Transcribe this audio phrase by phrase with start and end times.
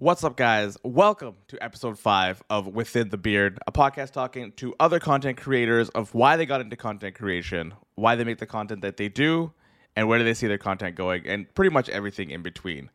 [0.00, 0.78] What's up, guys?
[0.84, 5.88] Welcome to episode five of Within the Beard, a podcast talking to other content creators
[5.88, 9.52] of why they got into content creation, why they make the content that they do,
[9.96, 12.90] and where do they see their content going, and pretty much everything in between.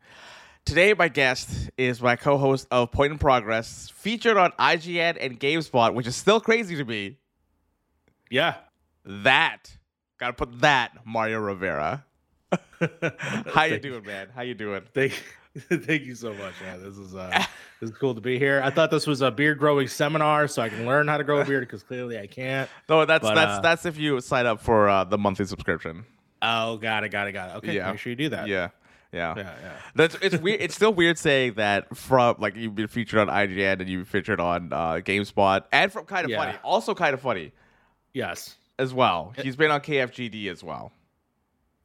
[0.64, 5.38] Today, my guest is my co host of Point in Progress, featured on IGN and
[5.38, 7.18] GameSpot, which is still crazy to me.
[8.30, 8.54] Yeah.
[9.04, 9.76] That,
[10.18, 12.06] gotta put that, Mario Rivera.
[13.52, 14.28] How you doing, man?
[14.34, 14.80] How you doing?
[14.94, 15.22] Thank,
[15.70, 16.82] thank you so much, man.
[16.82, 17.30] This is uh,
[17.80, 18.60] this is cool to be here.
[18.64, 21.40] I thought this was a beard growing seminar, so I can learn how to grow
[21.40, 22.68] a beard because clearly I can't.
[22.88, 26.04] No, that's But, that's uh, that's if you sign up for uh, the monthly subscription.
[26.42, 27.56] Oh, got it, got it, got it.
[27.58, 27.90] Okay, Yeah.
[27.90, 28.48] make sure you do that.
[28.48, 28.68] Yeah,
[29.12, 29.34] yeah.
[29.36, 29.72] yeah, yeah.
[29.94, 30.60] That's it's weird.
[30.60, 34.20] It's still weird saying that from like you've been featured on IGN and you've been
[34.20, 36.38] featured on uh, GameSpot and from Kind of Yeah.
[36.44, 37.52] Funny, also Kind of Funny
[38.12, 38.56] Yes.
[38.78, 39.32] as well.
[39.40, 40.90] He's been on KFGD as well.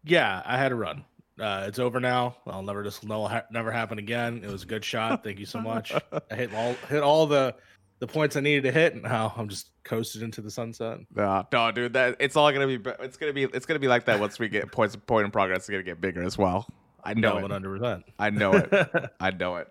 [0.03, 1.05] Yeah, I had a run.
[1.39, 2.35] Uh, it's over now.
[2.47, 4.41] I'll never just no ha- never happen again.
[4.43, 5.23] It was a good shot.
[5.23, 5.93] Thank you so much.
[5.93, 7.55] I hit all hit all the
[7.99, 10.99] the points I needed to hit, and now I'm just coasted into the sunset.
[11.15, 12.77] No, no, dude, that it's all gonna be.
[12.77, 13.43] be- It's gonna be.
[13.43, 14.95] It's gonna be like that once we get points.
[14.95, 16.67] Point in progress is gonna get bigger as well.
[17.03, 17.51] I know one it.
[17.51, 18.03] hundred percent.
[18.19, 19.11] I know it.
[19.19, 19.67] I know it.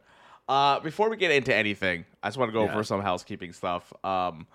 [0.48, 2.72] Uh, before we get into anything, I just want to go Yeah.
[2.72, 3.92] over some housekeeping stuff.
[4.03, 4.47] Um,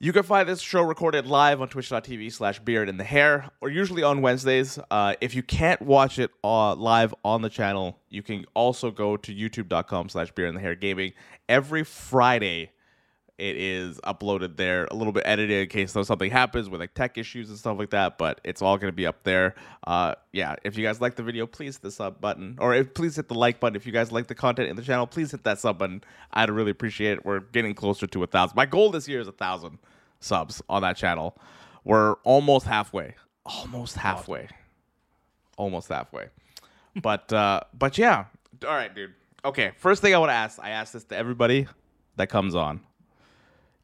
[0.00, 3.68] you can find this show recorded live on twitch.tv slash beard in the hair, or
[3.68, 4.78] usually on Wednesdays.
[4.90, 9.16] Uh, if you can't watch it uh, live on the channel, you can also go
[9.16, 11.14] to youtube.com slash beard in the hair gaming.
[11.48, 12.70] Every Friday,
[13.38, 17.16] it is uploaded there, a little bit edited in case something happens with like tech
[17.16, 18.18] issues and stuff like that.
[18.18, 19.54] But it's all going to be up there.
[19.86, 22.94] Uh, yeah, if you guys like the video, please hit the sub button, or if,
[22.94, 23.76] please hit the like button.
[23.76, 26.02] If you guys like the content in the channel, please hit that sub button.
[26.32, 27.24] I'd really appreciate it.
[27.24, 28.56] We're getting closer to a thousand.
[28.56, 29.78] My goal this year is a thousand
[30.18, 31.38] subs on that channel.
[31.84, 33.14] We're almost halfway.
[33.46, 34.48] Almost halfway.
[35.56, 36.26] Almost halfway.
[37.00, 38.24] But uh, but yeah.
[38.66, 39.14] All right, dude.
[39.44, 41.68] Okay, first thing I want to ask, I ask this to everybody
[42.16, 42.80] that comes on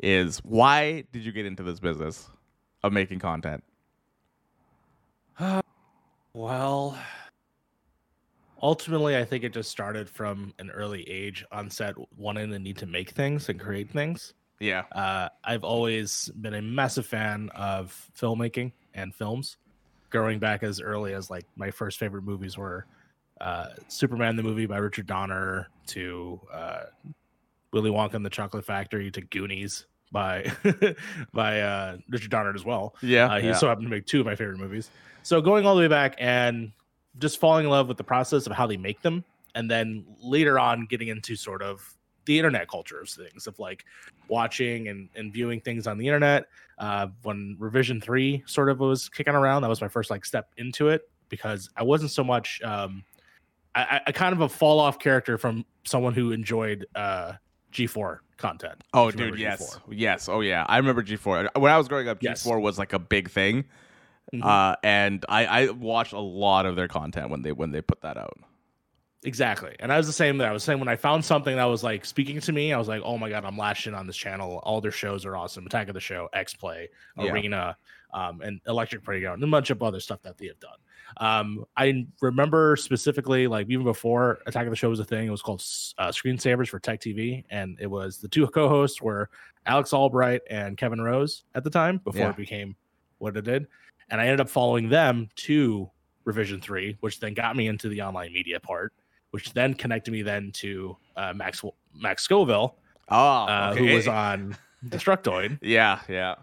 [0.01, 2.29] is why did you get into this business
[2.83, 3.63] of making content?
[6.37, 6.99] Well,
[8.61, 12.77] ultimately, I think it just started from an early age on set, wanting the need
[12.79, 14.35] to make things and create things.
[14.59, 14.83] Yeah.
[14.91, 19.59] Uh, I've always been a massive fan of filmmaking and films.
[20.11, 22.87] Growing back as early as like my first favorite movies were
[23.41, 26.85] uh, Superman the movie by Richard Donner to uh,
[27.75, 30.51] Willy Wonka and the Chocolate Factory to Goonies by
[31.35, 32.95] by uh, Richard Donner as well.
[33.03, 33.27] Yeah.
[33.27, 33.55] Uh, he yeah.
[33.55, 34.89] so happened to make two of my favorite movies.
[35.25, 36.73] So going all the way back and
[37.19, 39.25] just falling in love with the process of how they make them,
[39.55, 41.97] and then later on getting into sort of
[42.27, 43.85] the internet culture of things of like
[44.29, 46.47] watching and, and viewing things on the internet.
[46.79, 50.49] Uh, when Revision Three sort of was kicking around, that was my first like step
[50.57, 52.61] into it because I wasn't so much.
[52.63, 53.05] Um,
[53.75, 57.33] I, I- I kind of a fall off character from someone who enjoyed uh,
[57.75, 58.83] G4 content.
[58.95, 59.81] Oh, dude, yes, G4.
[59.91, 60.29] yes.
[60.29, 60.65] Oh, yeah.
[60.69, 61.49] I remember G4.
[61.59, 62.43] When I was growing up, Yes.
[62.45, 63.65] G4 was like a big thing,
[64.33, 64.45] Mhm.
[64.45, 68.01] uh, and I, I watched a lot of their content when they when they put
[68.03, 68.39] that out.
[69.27, 69.75] Exactly.
[69.81, 71.83] And I was the same that I was saying when I found something that was
[71.83, 74.61] like speaking to me, I was like, oh my God, I'm in on this channel.
[74.65, 75.65] All their shows are awesome.
[75.65, 77.33] Attack of the Show, X Play, Yeah.
[77.33, 77.77] Arena,
[78.13, 80.77] um, and Electric Playground, and a bunch of other stuff that they have done.
[81.19, 85.31] Um, I remember specifically, like even before Attack of the Show was a thing, it
[85.31, 85.61] was called
[85.99, 87.45] uh, Screensavers for Tech TV.
[87.51, 89.31] And it was the two co hosts were
[89.67, 92.31] Alex Albrecht and Kevin Rose at the time before Yeah.
[92.31, 92.77] it became
[93.19, 93.67] what it did.
[94.11, 95.91] And I ended up following them to
[96.25, 98.93] Revision 3, which then got me into the online media part
[99.31, 101.61] which then connected me then to uh, Max
[101.93, 102.77] Max Scoville,
[103.09, 106.37] Oh, uh, who was on Destructoid, Yeah, yeah.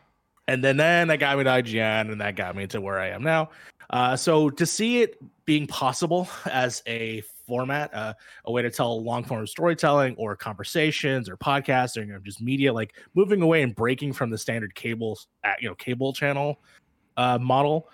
[0.50, 3.08] and then then that got me to IGN, and that got me to where I
[3.12, 3.50] am now.
[3.92, 8.14] Uh, so to see it being possible as a format, uh,
[8.46, 12.42] a way to tell long form storytelling or conversations or podcasts or you know, just
[12.42, 16.60] media, like moving away and breaking from the standard cable, uh, you know, cable channel
[17.18, 17.90] uh, model,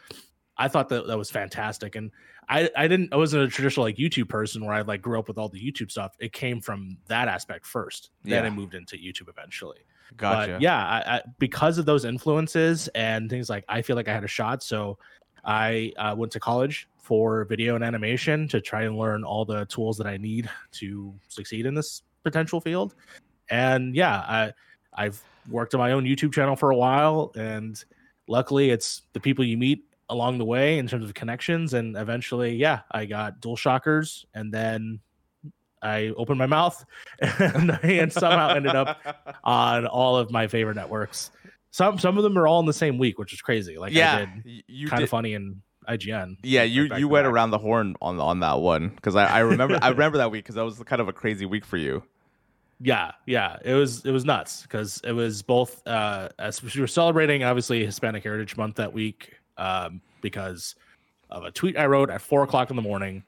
[0.58, 1.96] I thought that that was fantastic.
[1.96, 2.12] And
[2.50, 5.28] I, I didn't, I wasn't a traditional like YouTube person where I like grew up
[5.28, 6.16] with all the YouTube stuff.
[6.20, 8.12] It came from that aspect first.
[8.24, 8.50] Then Yeah.
[8.50, 9.80] I moved into YouTube eventually.
[10.16, 10.54] Gotcha.
[10.54, 14.14] But yeah, I, I, because of those influences and things like I feel like I
[14.14, 14.64] had a shot.
[14.64, 14.98] So
[15.48, 19.66] I uh, went to college for video and animation to try and learn all the
[19.68, 22.96] tools that I need to succeed in this potential field.
[23.50, 24.54] And yeah, I,
[24.94, 27.82] I've worked on my own YouTube channel for a while, and
[28.28, 31.74] luckily, it's the people you meet along the way in terms of connections.
[31.74, 35.00] And eventually, yeah, I got Dual Shockers, and then
[35.82, 36.84] I opened my mouth,
[37.20, 39.00] and, and somehow ended up
[39.46, 41.32] on all of my favorite networks.
[41.72, 43.78] Some some of them are all in the same week, which is crazy.
[43.78, 46.38] Like yeah, I did you kind of funny and IGN.
[46.44, 47.34] Yeah, you you went back.
[47.34, 50.44] around the horn on on that one because I, I remember I remember that week
[50.44, 52.04] because that was kind of a crazy week for you.
[52.80, 56.88] Yeah, yeah, it was it was nuts because it was both uh as we were
[56.88, 60.76] celebrating obviously Hispanic Heritage Month that week um because
[61.30, 63.24] of a tweet I wrote at four o'clock in the morning.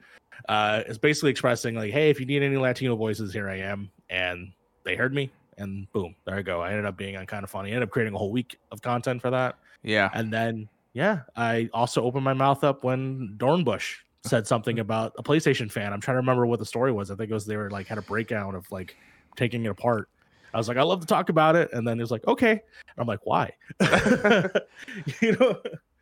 [0.48, 3.90] Uh, it's basically expressing like, hey, if you need any Latino voices, here I am,
[4.08, 4.52] and
[4.84, 6.60] they heard me, and boom, there I go.
[6.60, 7.70] I ended up being on kind of funny.
[7.70, 11.20] I ended up creating a whole week of content for that, Yeah, and then yeah,
[11.36, 13.94] I also opened my mouth up when Dornbush
[14.24, 15.92] said something about a PlayStation fan.
[15.92, 17.10] I'm trying to remember what the story was.
[17.10, 18.96] I think it was they were like had a breakdown of like
[19.36, 20.08] taking it apart.
[20.52, 22.50] I was like, I love to talk about it, and then he was like, okay.
[22.50, 22.60] And
[22.98, 23.52] I'm like, why?
[25.20, 25.60] you know?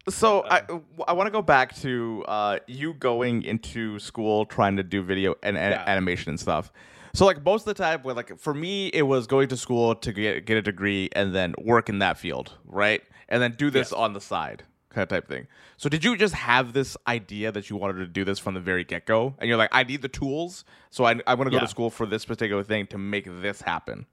[0.09, 4.77] So I Uh, I want to go back to uh, you going into school trying
[4.79, 5.85] to do video and, and Yeah.
[5.87, 6.73] animation and stuff.
[7.15, 9.95] So like most of the time, with like for me, it was going to school
[9.97, 13.03] to get get a degree and then work in that field, right?
[13.29, 13.93] And then do this Yes.
[13.93, 15.47] on the side, kind of type thing.
[15.77, 18.61] So did you just have this idea that you wanted to do this from the
[18.61, 21.51] very get go, and you're like, I need the tools, so I I want to
[21.51, 21.61] go Yeah.
[21.63, 24.07] to school for this particular thing to make this happen.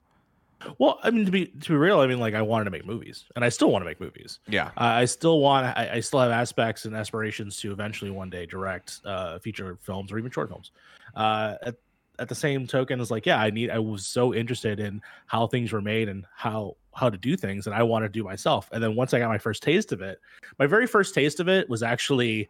[0.79, 2.85] Well, I mean, to be to be real, I mean, like I wanted to make
[2.85, 4.39] movies, and I still want to make movies.
[4.47, 4.67] Yeah.
[4.77, 5.65] Uh, I still want.
[5.77, 10.11] I, I still have aspects and aspirations to eventually one day direct uh, feature films
[10.11, 10.71] or even short films.
[11.13, 11.75] Uh, at,
[12.19, 13.69] at the same token, it's like, yeah, I need.
[13.69, 17.67] I was so interested in how things were made and how how to do things,
[17.67, 18.69] and I want to do myself.
[18.71, 20.19] And then once I got my first taste of it,
[20.59, 22.49] my very first taste of it was actually,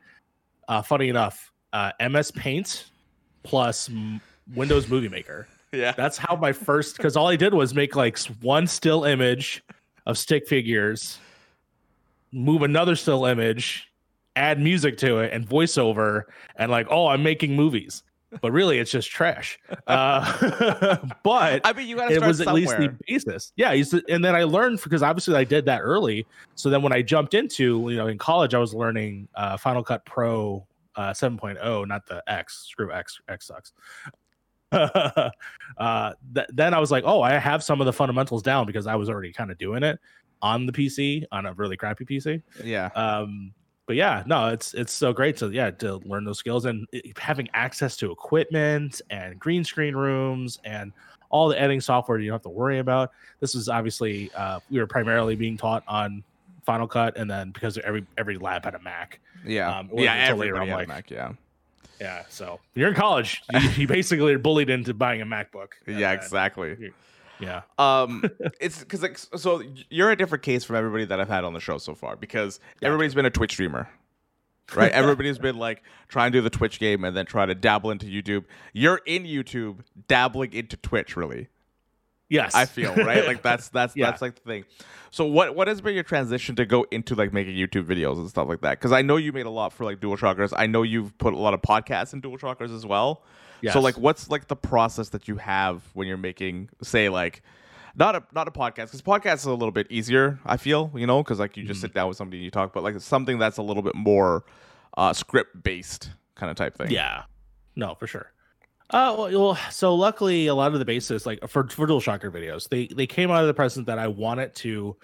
[0.68, 2.92] uh, funny enough, uh, MS Paint
[3.44, 4.22] plus M-
[4.54, 5.48] Windows Movie Maker.
[5.72, 5.92] Yeah.
[5.92, 9.64] That's how my first because all I did was make like one still image
[10.06, 11.20] of stick figures,
[12.32, 13.92] move another still image,
[14.36, 16.24] add music to it, and voiceover,
[16.56, 18.04] and like, oh, I'm making movies.
[18.42, 19.60] But really, it's just trash.
[19.88, 23.54] Uh, but I mean, you got to it start was at least the basis.
[23.56, 26.26] Yeah, I used to- and then I learned because obviously I did that early.
[26.56, 29.84] So then when I jumped into, you know, in college, I was learning uh, Final
[29.84, 30.66] Cut Pro
[30.96, 32.68] uh, 7.0, not the X.
[32.70, 33.20] Screw X.
[33.30, 33.74] X sucks.
[34.72, 35.30] uh,
[36.34, 38.96] th- then I was like, oh, I have some of the fundamentals down because I
[38.96, 40.00] was already kind of doing it
[40.42, 42.42] on the PC on a really crappy PC.
[42.64, 42.88] yeah.
[42.96, 43.54] Um,
[43.88, 46.88] but yeah, no, it's it's so great to yeah to learn those skills and
[47.18, 50.92] having access to equipment and green screen rooms and
[51.30, 53.12] all the editing software you don't have to worry about.
[53.40, 56.24] This was obviously uh, we were primarily being taught on
[56.66, 59.78] Final Cut, and then because every every lab had a Mac, Yeah.
[59.80, 60.34] um, yeah.
[60.34, 61.12] later Everybody had a Mac.
[61.12, 61.34] Yeah.
[62.02, 62.24] yeah.
[62.30, 65.70] So you're in college, you, you basically are bullied into buying a MacBook.
[65.88, 66.12] Yeah.
[66.14, 66.92] Exactly.
[67.40, 68.24] Yeah, um
[68.62, 71.60] it's because like so you're a different case from everybody that i've had on the
[71.60, 72.86] show so far because Gotcha.
[72.86, 73.90] everybody's been a twitch streamer
[74.76, 74.92] right?
[74.94, 78.08] Everybody's been like trying to do the twitch game and then try to dabble into
[78.08, 78.46] youtube.
[78.74, 81.50] You're in youtube dabbling into twitch really.
[82.30, 83.28] Yes, i feel right?
[83.28, 84.08] Like that's that's Yeah.
[84.10, 84.66] that's like the thing.
[85.12, 88.28] So what what has been your transition to go into like making youtube videos and
[88.30, 88.80] stuff like that?
[88.80, 90.52] Because i know you made a lot for like dual shockers.
[90.56, 93.22] I know you've put a lot of podcasts in dual shockers as well
[93.74, 97.42] so like what's like the process that you have when you're making say like
[97.96, 101.08] not a not a podcast because podcast is a little bit easier i feel you
[101.08, 101.70] know because like you Mm-hmm.
[101.70, 103.96] just sit down with somebody and you talk but like something that's a little bit
[103.96, 104.44] more
[104.98, 107.24] uh script based kind of type thing Yeah,
[107.76, 108.32] no, for sure.
[108.92, 112.30] Uh, well, well, so luckily, a lot of the basis, like for for Dual Shocker
[112.30, 114.96] videos, they they came out of the present that I wanted to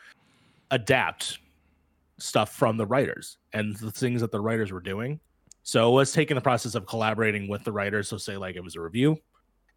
[0.69, 1.40] adapt
[2.19, 5.19] stuff from the writers and the things that the writers were doing.
[5.63, 8.10] So it was taking the process of collaborating with the writers.
[8.10, 9.18] So say like it was a review,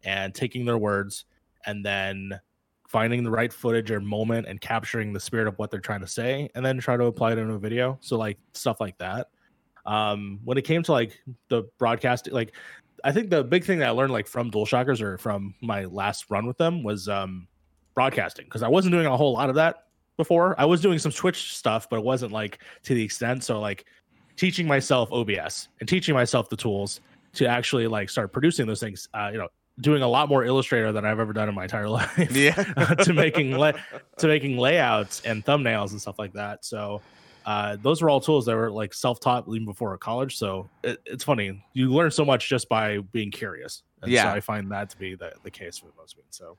[0.03, 1.25] and taking their words,
[1.65, 2.39] and then
[2.87, 6.07] finding the right footage or moment and capturing the spirit of what they're trying to
[6.07, 7.97] say, and then try to apply it in a video.
[8.01, 9.27] So like stuff like that.
[9.85, 12.55] Um, when it came to like the broadcast, like
[13.03, 16.25] I think the big thing that I learned like from DualShockers or from my last
[16.29, 17.47] run with them was um
[17.93, 19.85] broadcasting because I wasn't doing a whole lot of that
[20.17, 20.59] before.
[20.59, 23.43] I was doing some Twitch stuff, but it wasn't like to the extent.
[23.43, 23.85] So like
[24.35, 27.01] teaching myself OBS and teaching myself the tools
[27.33, 29.07] to actually like start producing those things.
[29.13, 29.47] Uh, you know,
[29.81, 32.17] doing a lot more Illustrator than I've ever done in my entire life.
[32.31, 32.53] yeah
[33.03, 33.73] to making la-
[34.19, 36.63] to making layouts and thumbnails and stuff like that.
[36.65, 37.01] So
[37.45, 40.37] uh, those were all tools that were like self-taught even before college.
[40.37, 43.83] So it, it's funny you learn so much just by being curious.
[44.01, 44.23] And Yeah.
[44.23, 46.23] so I find that to be the, the case for the most it.
[46.29, 46.57] So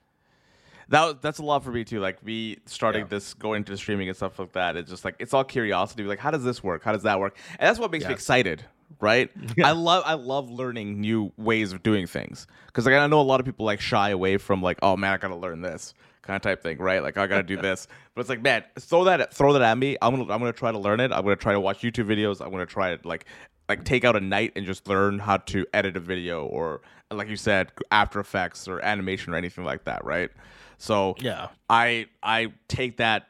[0.88, 2.00] that that's a lot for me too.
[2.00, 3.08] Like me starting Yeah.
[3.08, 4.76] this, going to streaming and stuff like that.
[4.76, 6.04] It's just like it's all curiosity.
[6.04, 6.84] Like, how does this work?
[6.84, 7.36] How does that work?
[7.58, 8.64] And that's what makes me excited,
[9.00, 9.30] right?
[9.64, 13.22] I love I love learning new ways of doing things because like I know a
[13.22, 16.36] lot of people like shy away from like, oh man, I gotta learn this kind
[16.36, 17.02] of type thing, right?
[17.02, 17.88] Like I gotta do this.
[18.14, 19.98] But it's like, man, throw that throw that at me.
[20.00, 21.12] I'm gonna I'm gonna try to learn it.
[21.12, 22.40] I'm gonna try to watch YouTube videos.
[22.40, 23.26] I'm gonna try to like
[23.68, 27.28] like take out a night and just learn how to edit a video or like
[27.28, 30.30] you said, After Effects or animation or anything like that, right?
[30.78, 33.28] So yeah, I I take that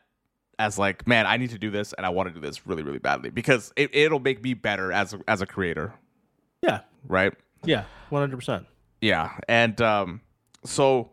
[0.59, 2.83] as like, man, I need to do this and I want to do this really,
[2.83, 5.93] really badly because it, it'll make me better as a, as a creator.
[6.63, 6.81] Yeah.
[7.07, 7.33] Right.
[7.65, 7.85] Yeah.
[8.09, 8.67] One hundred percent.
[9.01, 10.21] Yeah, and um,
[10.65, 11.11] so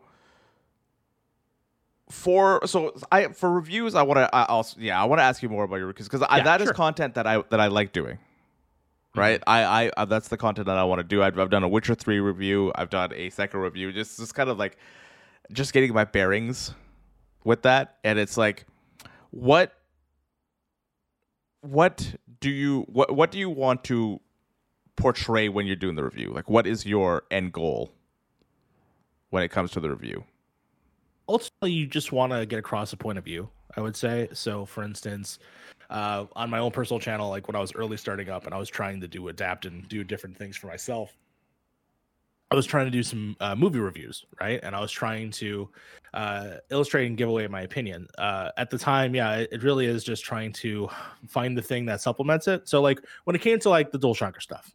[2.10, 5.42] for so I for reviews, I want to I also yeah I want to ask
[5.42, 6.74] you more about your reviews because Yeah, that is sure.
[6.74, 8.18] content that I that I like doing.
[9.16, 11.22] Right, I, I I that's the content that I want to do.
[11.22, 12.72] I've, I've done a Witcher three review.
[12.74, 13.92] I've done a second review.
[13.92, 14.76] Just just kind of like
[15.52, 16.72] just getting my bearings
[17.44, 18.66] with that, and it's like
[19.30, 19.72] what
[21.60, 24.20] what do you what what do you want to
[24.96, 26.30] portray when you're doing the review?
[26.32, 27.92] Like, what is your end goal
[29.30, 30.24] when it comes to the review?
[31.28, 34.64] ultimately you just want to get across a point of view i would say so
[34.64, 35.38] for instance
[35.90, 38.58] uh, on my own personal channel like when i was early starting up and i
[38.58, 41.16] was trying to do adapt and do different things for myself
[42.54, 44.60] i was trying to do some uh, movie reviews right?
[44.62, 45.68] And i was trying to
[46.12, 48.06] uh, illustrate and give away my opinion.
[48.18, 50.88] Uh, at the time yeah it, it really is just trying to
[51.28, 52.68] find the thing that supplements it.
[52.68, 54.72] So like when it came to like the DualShocker stuff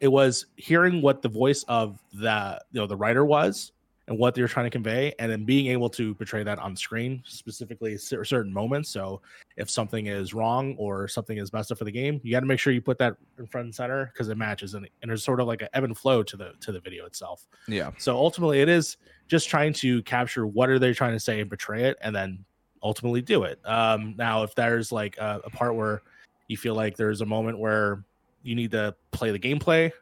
[0.00, 3.71] it was hearing what the voice of the you know the writer was
[4.08, 7.22] and what they're trying to convey, and then being able to portray that on screen,
[7.24, 8.90] specifically certain moments.
[8.90, 9.20] So
[9.56, 12.46] if something is wrong or something is messed up for the game, you got to
[12.46, 15.22] make sure you put that in front and center because it matches, and, and there's
[15.22, 17.46] sort of like an ebb and flow to the to the video itself.
[17.68, 18.96] Yeah, So ultimately, it is
[19.28, 22.44] just trying to capture what are they trying to say and portray it, and then
[22.82, 23.60] ultimately do it.
[23.64, 26.02] Um, now, if there's like a, a part where
[26.48, 28.04] you feel like there's a moment where
[28.42, 29.92] you need to play the gameplay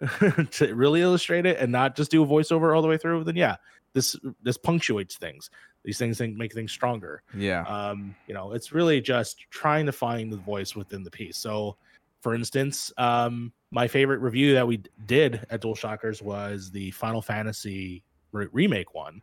[0.51, 3.37] to really illustrate it and not just do a voiceover all the way through, then
[3.37, 3.57] yeah,
[3.93, 5.51] this this punctuates things.
[5.85, 7.23] These things make things stronger.
[7.35, 11.37] Yeah, um you know it's really just trying to find the voice within the piece.
[11.39, 11.77] So
[12.21, 17.23] for instance um my favorite review that we did at dual shockers was the final
[17.23, 19.23] fantasy re- remake one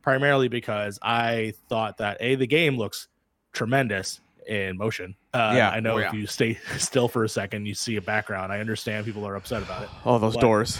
[0.00, 3.08] primarily because i thought that a the game looks
[3.52, 5.14] tremendous in motion.
[5.34, 5.68] Uh Yeah.
[5.68, 8.50] i know Oh, if you stay still for a second you see a background.
[8.50, 9.90] I understand people are upset about it.
[10.06, 10.78] All those doors.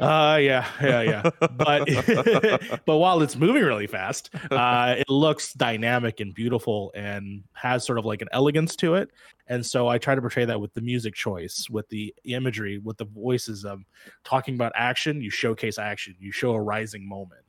[0.00, 1.30] Uh yeah, yeah, yeah.
[1.52, 1.86] But
[2.86, 7.98] but while it's moving really fast, uh it looks dynamic and beautiful and has sort
[7.98, 9.10] of like an elegance to it.
[9.46, 12.96] And so I try to portray that with the music choice, with the imagery, with
[12.98, 13.80] the voices of
[14.24, 17.42] talking about action, you showcase action, you show a rising moment.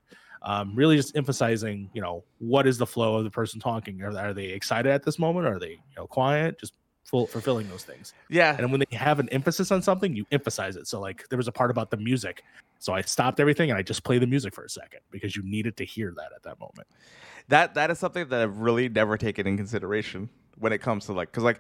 [0.44, 4.02] Um, really just emphasizing, you know, what is the flow of the person talking?
[4.02, 5.46] Are, are they excited at this moment?
[5.46, 6.60] Are they, you know, quiet?
[6.60, 6.74] Just
[7.12, 8.14] full, fulfilling those things.
[8.30, 10.88] yeah, And when they have an emphasis on something, you emphasize it.
[10.88, 12.44] So, like, there was a part about the music.
[12.80, 15.44] So I stopped everything and I just play the music for a second because you
[15.44, 16.88] needed to hear that at that moment.
[17.50, 21.14] that that is something that I've really never taken in consideration when it comes to
[21.14, 21.60] like because like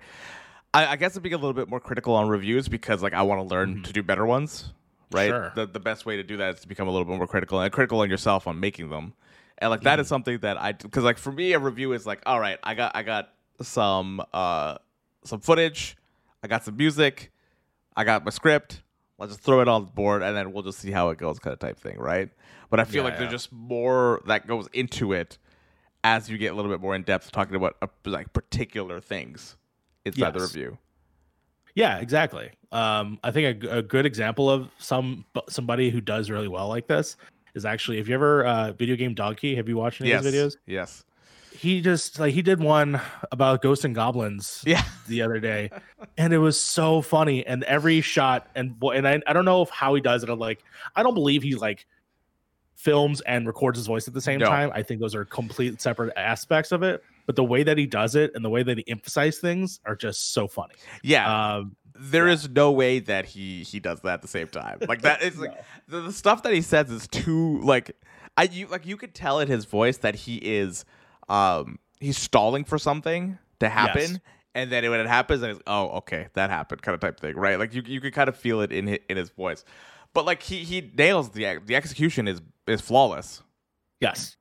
[0.73, 3.21] I, I guess I'm being a little bit more critical on reviews because like I
[3.23, 3.83] want to learn Mhm.
[3.83, 4.71] to do better ones.
[5.11, 5.27] Right.
[5.29, 5.51] Sure.
[5.55, 7.59] The the best way to do that is to become a little bit more critical
[7.59, 9.13] and critical on yourself on making them.
[9.59, 12.21] And like that is something that I because like for me a review is like
[12.25, 13.29] all right I got I got
[13.61, 14.77] some uh
[15.23, 15.95] some footage,
[16.43, 17.31] I got some music,
[17.95, 18.81] I got my script.
[19.17, 21.37] Let's just throw it on the board and then we'll just see how it goes,
[21.37, 22.29] kind of type thing, right?
[22.71, 25.37] But I feel Yeah, like there's just more that goes into it
[26.03, 29.57] as you get a little bit more in depth talking about uh, like particular things
[30.05, 30.55] inside the Yes.
[30.55, 30.77] review.
[31.75, 32.49] Yeah, exactly.
[32.71, 36.87] Um, I think a, a good example of some somebody who does really well like
[36.87, 37.15] this
[37.53, 39.55] is actually if you ever uh, video game Dunkey.
[39.55, 40.25] Have you watched any Yes.
[40.25, 40.57] of his videos?
[40.65, 41.03] Yes.
[41.51, 42.99] He just like he did one
[43.31, 44.83] about Ghosts 'n Goblins Yeah.
[45.07, 45.69] the other day,
[46.17, 47.45] and it was so funny.
[47.45, 50.29] And every shot and bo- and I, I don't know if how he does it.
[50.29, 50.63] I'm like
[50.95, 51.85] I don't believe he like
[52.75, 54.47] films and records his voice at the same No.
[54.47, 54.71] time.
[54.73, 57.03] I think those are complete separate aspects of it.
[57.27, 59.95] But the way that he does it and the way that he emphasizes things are
[59.95, 60.73] just so funny.
[61.03, 61.55] Yeah.
[61.57, 64.79] Um, There is no way that he he does that at the same time.
[64.87, 65.51] Like that is like
[65.87, 65.99] No.
[65.99, 67.95] the, the stuff that he says is too like
[68.37, 70.83] I you like you could tell in his voice that he is
[71.31, 74.01] um he's stalling for something to happen.
[74.01, 74.19] Yes.
[74.53, 77.35] And then when it happens, then it's oh okay that happened kind of type thing,
[77.35, 77.57] right?
[77.57, 79.63] Like you you could kind of feel it in his, in his voice,
[80.13, 83.41] but like he he nails the the execution is is flawless.
[84.01, 84.35] Yes.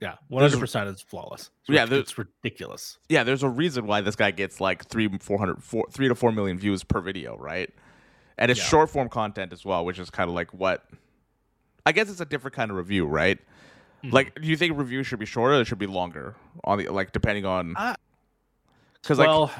[0.00, 0.16] Yeah.
[0.28, 1.50] One hundred percent is flawless.
[1.68, 2.98] It's Yeah, it's ridiculous.
[3.08, 6.14] Yeah, there's a reason why this guy gets like three, four hundred, four, three to
[6.16, 7.70] four million views per video, right?
[8.36, 8.66] And it's Yeah.
[8.66, 10.84] short form content as well, which is kind of like what
[11.86, 13.38] I guess it's a different kind of review, right?
[14.04, 14.12] Mhm.
[14.12, 16.34] Like, do you think reviews should be shorter or should be longer?
[16.64, 17.94] On the like, depending on Uh,
[19.00, 19.52] because like well,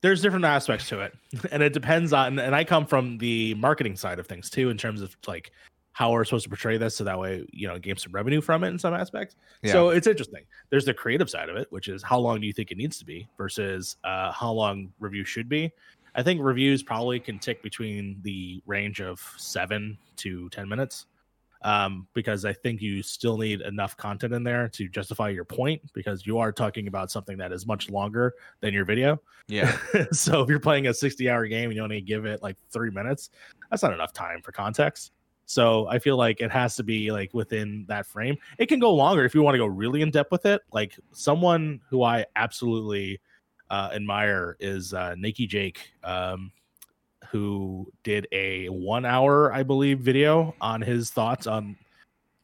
[0.00, 1.14] there's different aspects to it,
[1.52, 2.38] and it depends on.
[2.38, 5.50] And I come from the marketing side of things too, in terms of like
[5.92, 8.64] how we're supposed to portray this, so that way you know gain some revenue from
[8.64, 9.36] it in some aspects.
[9.72, 10.44] So it's interesting.
[10.70, 12.98] There's the creative side of it, which is how long do you think it needs
[12.98, 15.72] to be versus uh, how long review should be.
[16.16, 21.06] I think reviews probably can tick between the range of seven to ten minutes.
[21.64, 25.80] Um, because I think you still need enough content in there to justify your point
[25.94, 29.18] because you are talking about something that is much longer than your video.
[29.48, 29.74] Yeah.
[30.12, 32.90] so if you're playing a 60 hour game and you only give it like three
[32.90, 33.30] minutes,
[33.70, 35.12] that's not enough time for context.
[35.46, 38.36] So I feel like it has to be like within that frame.
[38.58, 40.62] It can go longer if you want to go really in depth with it.
[40.72, 43.20] Like someone who I absolutely
[43.70, 45.76] uh, admire is uh, NakeyJakey.
[46.02, 46.52] Um,
[47.34, 51.76] who did a one hour, I believe, video on his thoughts on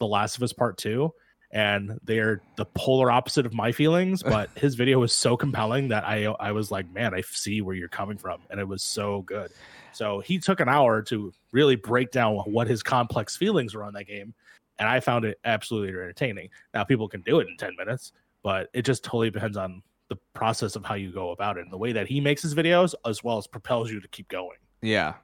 [0.01, 1.15] The Last of Us Part Two.
[1.53, 6.03] And they're the polar opposite of my feelings, but his video was so compelling that
[6.03, 9.23] I I was like, man, I see where you're coming from, and it was so
[9.23, 9.53] good.
[9.93, 13.95] So he took an hour to really break down what his complex feelings were on
[13.95, 14.35] that game,
[14.81, 16.49] and I found it absolutely entertaining.
[16.75, 18.11] Now people can do it in ten minutes,
[18.43, 21.73] but it just totally depends on the process of how you go about it and
[21.73, 24.57] the way that he makes his videos, as well as propels you to keep going.
[24.83, 25.15] Yeah,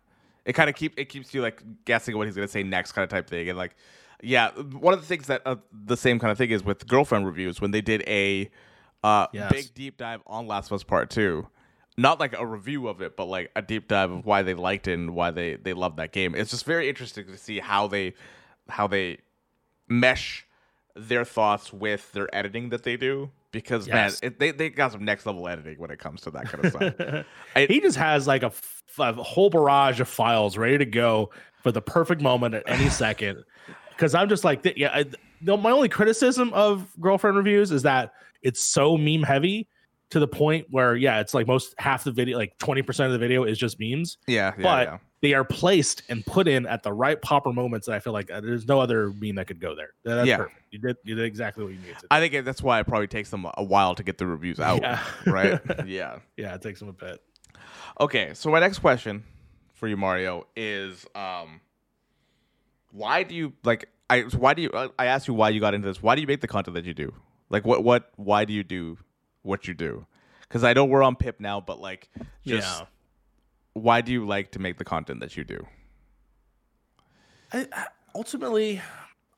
[0.45, 3.05] it kind of keep it keeps you like guessing what he's gonna say next, kind
[3.05, 3.75] of type thing, and like,
[4.23, 7.27] yeah, one of the things that uh, the same kind of thing is with girlfriend
[7.27, 8.51] reviews when they did a
[9.05, 9.53] uh, Yes.
[9.53, 11.47] big deep dive on Last of Us Part Two,
[11.97, 14.89] not like a review of it, but like a deep dive of why they liked
[14.89, 16.35] it and why they they loved that game.
[16.35, 18.15] It's just very interesting to see how they
[18.69, 19.19] how they
[19.89, 20.47] mesh
[20.95, 24.23] their thoughts with their editing that they do because Yes.
[24.23, 26.65] man, it, they they got some next level editing when it comes to that kind
[26.65, 27.25] of stuff.
[27.57, 31.31] I- he just has like a, f- a whole barrage of files ready to go
[31.63, 33.43] for the perfect moment at any second.
[33.91, 34.91] Because I'm just like, yeah.
[34.93, 35.05] I,
[35.43, 39.69] my only criticism of girlfriend reviews is that it's so meme heavy
[40.11, 43.19] to the point where, yeah, it's like most half the video, like 20% of the
[43.19, 44.19] video is just memes.
[44.27, 44.99] yeah, yeah, but yeah.
[45.27, 48.31] They are placed and put in at the right proper moments that I feel like
[48.31, 49.89] uh, there's no other meme that could go there.
[50.05, 50.37] That's Yeah.
[50.37, 50.63] perfect.
[50.71, 52.07] You did you did exactly what you needed to.
[52.13, 54.83] I think that's why it probably takes them a while to get the reviews out.
[54.83, 55.03] Yeah.
[55.27, 55.61] Right?
[55.87, 56.21] yeah.
[56.37, 57.21] yeah, it takes them a bit.
[57.99, 59.25] Okay, so my next question
[59.75, 61.61] for you, Mario, is um,
[62.93, 63.89] why do you like?
[64.09, 64.71] I why do you?
[64.97, 66.01] I asked you why you got into this.
[66.01, 67.13] Why do you make the content that you do?
[67.51, 68.13] Like, what what?
[68.15, 68.99] Why do you do
[69.43, 70.07] what you do?
[70.43, 72.09] Because I know we're on Pip now, but like,
[72.47, 72.87] just yeah.
[73.77, 75.67] Why do you like to make the content that you do?
[77.53, 77.67] I,
[78.15, 78.81] ultimately,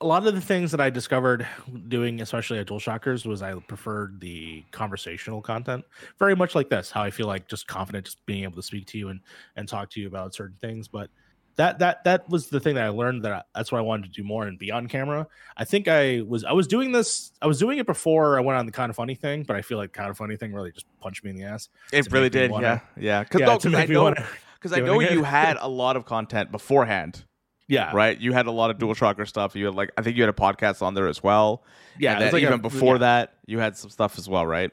[0.00, 1.46] a lot of the things that I discovered
[1.88, 5.84] doing, especially at Dual Shockers, was I preferred the conversational content.
[6.18, 8.86] Very much like this, how I feel like just confident, just being able to speak
[8.88, 9.20] to you and
[9.56, 10.86] and talk to you about certain things.
[10.86, 11.10] But
[11.58, 14.04] that that that was the thing that I learned that I, that's what I wanted
[14.04, 15.26] to do more and be on camera.
[15.56, 18.58] I think I was I was doing this I was doing it before I went
[18.58, 20.70] on the kind of funny thing, but I feel like kind of funny thing really
[20.72, 21.68] just punched me in the ass.
[21.92, 23.22] It really did, wanna- yeah, yeah.
[23.24, 24.14] Because Yeah, no, I know,
[24.54, 27.24] because I know you had a lot of content beforehand,
[27.66, 28.18] Yeah, right?
[28.18, 29.56] You had a lot of dual shocker stuff.
[29.56, 31.64] You had like I think you had a podcast on there as well.
[31.98, 32.98] Yeah, and then like a- even before yeah.
[32.98, 34.70] that, you had some stuff as well, right?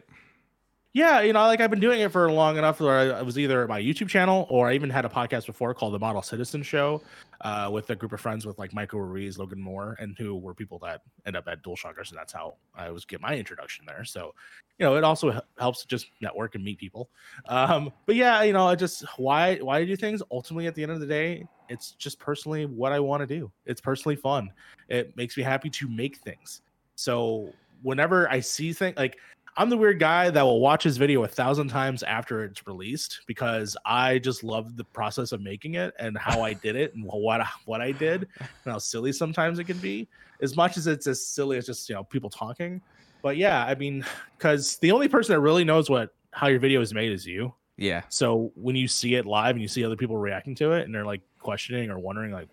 [0.95, 3.67] Yeah, you know, like I've been doing it for long enough where I was either
[3.67, 7.01] my YouTube channel or I even had a podcast before called the Model Citizen Show
[7.41, 10.53] uh, with a group of friends with like Michael Ruiz, Logan Moore, and who were
[10.53, 13.84] people that end up at Dual Shockers, and that's how I was get my introduction
[13.86, 14.05] there.
[14.05, 14.34] So,
[14.79, 17.10] you know, it also helps just network and meet people.
[17.49, 20.93] Um, but yeah, you know, I just why why do things ultimately at the end
[20.93, 23.51] of the day, it's just personally what I want to do.
[23.65, 24.49] It's personally fun.
[24.88, 26.62] It makes me happy to make things.
[26.95, 29.17] So whenever I see things like
[29.57, 33.21] I'm the weird guy that will watch his video a thousand times after it's released
[33.25, 37.05] because I just love the process of making it and how I did it and
[37.05, 40.09] what what I did and how silly sometimes it can be.
[40.41, 42.81] As much as it's as silly as just you know people talking,
[43.21, 44.05] but yeah, I mean,
[44.37, 47.53] because the only person that really knows what how your video is made is you.
[47.77, 48.03] Yeah.
[48.09, 50.93] So when you see it live and you see other people reacting to it and
[50.93, 52.49] they're like questioning or wondering like,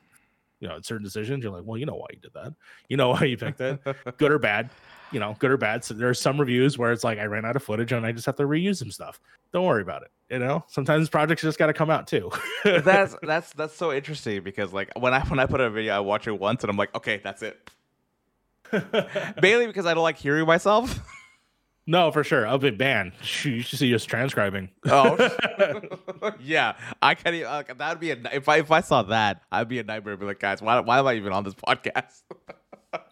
[0.60, 2.54] you know, certain decisions, you're like, well, you know why you did that.
[2.88, 3.80] You know why you picked it,
[4.18, 4.70] good or bad.
[5.12, 5.84] You know, good or bad.
[5.84, 8.26] So there's some reviews where it's like I ran out of footage and I just
[8.26, 9.20] have to reuse some stuff.
[9.52, 10.10] Don't worry about it.
[10.30, 12.30] You know, sometimes projects just got to come out too.
[12.64, 16.00] that's that's that's so interesting because like when I when I put a video, I
[16.00, 17.70] watch it once and I'm like, okay, that's it.
[19.42, 20.98] Mainly because I don't like hearing myself.
[21.86, 22.46] no, for sure.
[22.46, 23.12] I'll be banned.
[23.42, 24.70] You should see us transcribing.
[24.86, 25.16] Oh,
[26.40, 26.76] yeah.
[27.02, 27.34] I can't.
[27.34, 29.84] Even, like, that would be a if I if I saw that, I'd be a
[29.84, 30.14] nightmare.
[30.14, 32.22] I'd be like, guys, why why am I even on this podcast?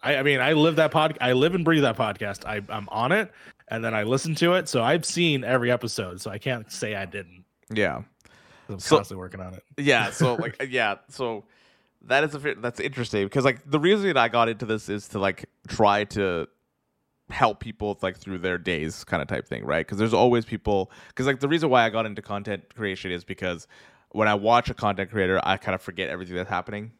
[0.03, 1.17] I, I mean, I live that pod.
[1.21, 2.45] I live and breathe that podcast.
[2.45, 3.31] I, I'm on it,
[3.67, 4.69] and then I listen to it.
[4.69, 6.21] So I've seen every episode.
[6.21, 7.43] So I can't say I didn't.
[7.73, 8.01] yeah.
[8.69, 9.63] I'm So- constantly working on it.
[9.77, 10.11] Yeah.
[10.11, 10.95] So like yeah.
[11.09, 11.43] So
[12.03, 15.07] that is a that's interesting because like the reason that I got into this is
[15.09, 16.47] to like try to
[17.29, 20.91] help people like through their days kind of type thing right because there's always people
[21.07, 23.67] because like the reason why i got into content creation is because
[24.09, 26.91] when i watch a content creator i kind of forget everything that's happening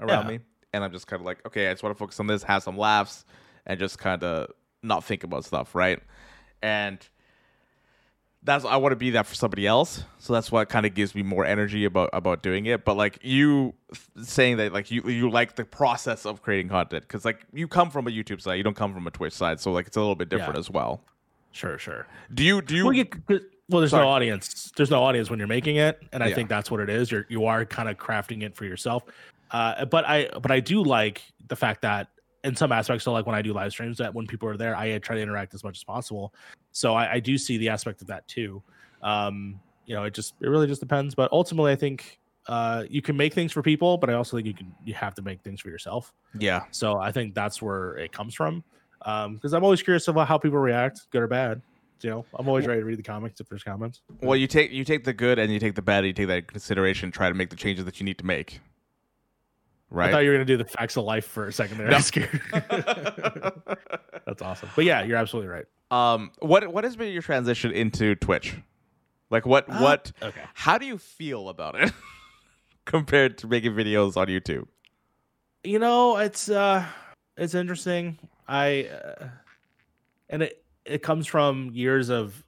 [0.00, 0.38] around Yeah.
[0.38, 0.38] me
[0.72, 2.62] and i'm just kind of like okay i just want to focus on this have
[2.62, 3.24] some laughs
[3.66, 4.50] and just kind of
[4.82, 6.00] not think about stuff right
[6.62, 7.08] and
[8.44, 10.04] that's I want to be that for somebody else.
[10.18, 12.84] So that's what kind of gives me more energy about about doing it.
[12.84, 13.74] But like you
[14.22, 17.90] saying that like you you like the process of creating content because like you come
[17.90, 20.00] from a YouTube side, you don't come from a Twitch side, so like it's a
[20.00, 20.60] little bit different Yeah.
[20.60, 21.02] as well.
[21.50, 22.06] Sure, sure.
[22.32, 22.84] Do you do you?
[22.84, 24.04] well, you, well, there's Sorry.
[24.04, 24.70] no audience.
[24.76, 26.36] There's no audience when you're making it, and I Yeah.
[26.36, 27.10] think that's what it is.
[27.10, 29.02] You're you are kind of crafting it for yourself.
[29.50, 32.08] Uh, but I but I do like the fact that
[32.44, 34.76] in some aspects, so like when I do live streams, that when people are there,
[34.76, 36.34] I try to interact as much as possible.
[36.72, 38.62] So I, I do see the aspect of that too.
[39.02, 41.14] Um, you know, it just it really just depends.
[41.14, 44.46] But ultimately, I think uh, you can make things for people, but I also think
[44.46, 46.12] you can you have to make things for yourself.
[46.38, 48.64] yeah, So I think that's where it comes from.
[49.00, 51.62] Because I'm always curious about how people react, good or bad.
[52.02, 54.02] You know, I'm always ready to read the comics if there's comments.
[54.20, 56.28] well you take you take the good and you take the bad, and you take
[56.28, 58.60] that consideration, try to make the changes that you need to make.
[59.94, 61.86] I thought you were gonna do the facts of life for a second there.
[61.88, 61.94] No.
[61.94, 62.40] I was scared.
[64.26, 64.68] That's awesome.
[64.76, 65.64] But yeah, you're absolutely right.
[65.90, 68.54] um, what what has been your transition into Twitch?
[69.30, 70.12] Like what Uh, what?
[70.22, 70.42] Okay.
[70.54, 71.92] How do you feel about it
[72.84, 74.66] compared to making videos on YouTube?
[75.64, 76.84] You know, it's uh
[77.36, 78.18] it's interesting.
[78.46, 79.28] I uh,
[80.28, 82.44] and it it comes from years of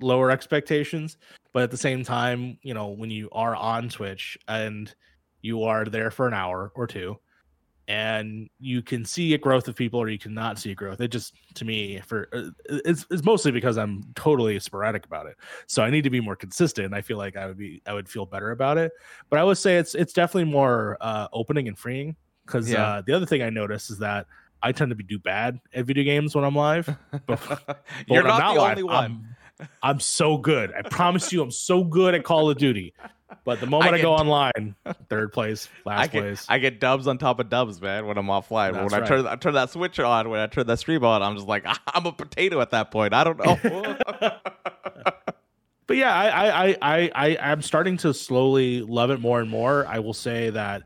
[0.00, 1.16] lower expectations,
[1.52, 4.94] but at the same time, you know, when you are on Twitch and
[5.42, 7.18] you are there for an hour or two
[7.88, 11.08] and you can see a growth of people or you cannot see a growth it
[11.08, 12.44] just to me for uh,
[12.84, 16.36] it's, it's mostly because i'm totally sporadic about it so i need to be more
[16.36, 18.92] consistent i feel like i would be i would feel better about it
[19.30, 22.14] but i would say it's it's definitely more uh opening and freeing
[22.46, 22.84] because Yeah.
[22.84, 24.26] uh the other thing i noticed is that
[24.62, 26.86] i tend to be do bad at video games when i'm live
[27.26, 27.40] but
[28.06, 29.04] You're I'm not the live, only one.
[29.04, 29.31] I'm,
[29.82, 30.72] I'm so good.
[30.72, 32.94] I promise you, I'm so good at Call of Duty.
[33.44, 34.74] But the moment I I, go get- online,
[35.08, 36.46] third place, last I get place.
[36.48, 38.06] I get dubs on top of dubs, man.
[38.06, 40.66] When I'm offline, That's when I turn I turn that switch on, when I turn
[40.66, 43.14] that stream on, I'm just like I'm a potato at that point.
[43.14, 43.58] I don't know.
[45.86, 49.50] but yeah, I, I, I, I, I, I'm starting to slowly love it more and
[49.50, 49.86] more.
[49.86, 50.82] I will say that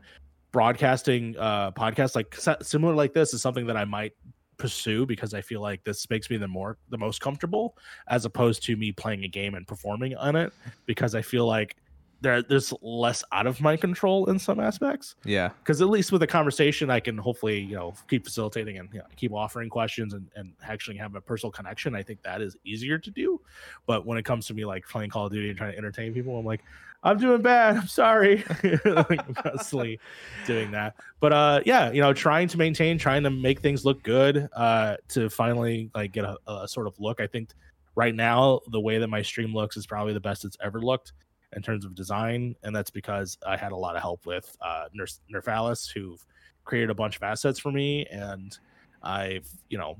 [0.53, 4.13] broadcasting uh podcasts like similar like this is something that I might
[4.57, 8.63] pursue because I feel like this makes me the more the most comfortable as opposed
[8.63, 10.53] to me playing a game and performing on it
[10.85, 11.75] because I feel like
[12.21, 15.15] there there's less out of my control in some aspects.
[15.23, 18.89] yeah, because at least with a conversation i can hopefully you know keep facilitating and
[18.91, 21.95] you know, keep offering questions and, and actually have a personal connection.
[21.95, 23.39] I think that is easier to do.
[23.85, 26.13] But when it comes to me like playing call of duty and trying to entertain
[26.13, 26.63] people i'm like
[27.03, 27.77] i'm doing bad.
[27.77, 28.43] I'm sorry.
[28.85, 29.99] I'm constantly
[30.45, 30.95] doing that.
[31.19, 34.97] But uh yeah you know trying to maintain trying to make things look good uh
[35.09, 37.21] to finally like get a, a sort of look.
[37.21, 37.51] I think
[37.95, 41.13] right now the way that my stream looks is probably the best it's ever looked
[41.55, 44.85] in terms of design, and that's because I had a lot of help with uh,
[44.97, 46.23] Nerf, Nerfalis, who've
[46.65, 48.57] created a bunch of assets for me, and
[49.01, 49.97] I've you know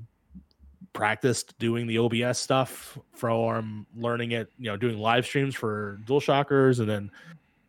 [0.94, 6.80] practiced doing the OBS stuff from learning it, you know, doing live streams for DualShockers,
[6.80, 7.12] and then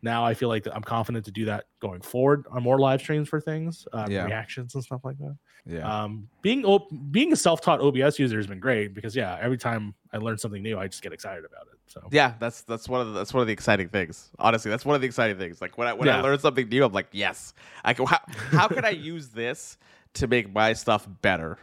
[0.01, 3.27] now I feel like I'm confident to do that going forward on more live streams
[3.29, 4.25] for things, uh, Yeah.
[4.25, 5.35] reactions and stuff like that.
[5.65, 6.63] yeah, Um, being
[7.11, 10.63] being a self-taught OBS user has been great because yeah, every time I learn something
[10.63, 11.79] new, I just get excited about it.
[11.87, 12.33] So yeah.
[12.39, 14.29] That's that's one of the, that's one of the exciting things.
[14.39, 15.59] Honestly, that's one of the exciting things.
[15.61, 17.53] Like when I when I learn something new, I'm like, yes,
[17.83, 18.05] I can.
[18.05, 18.19] How,
[18.51, 19.77] how can I use this
[20.13, 21.57] to make my stuff better?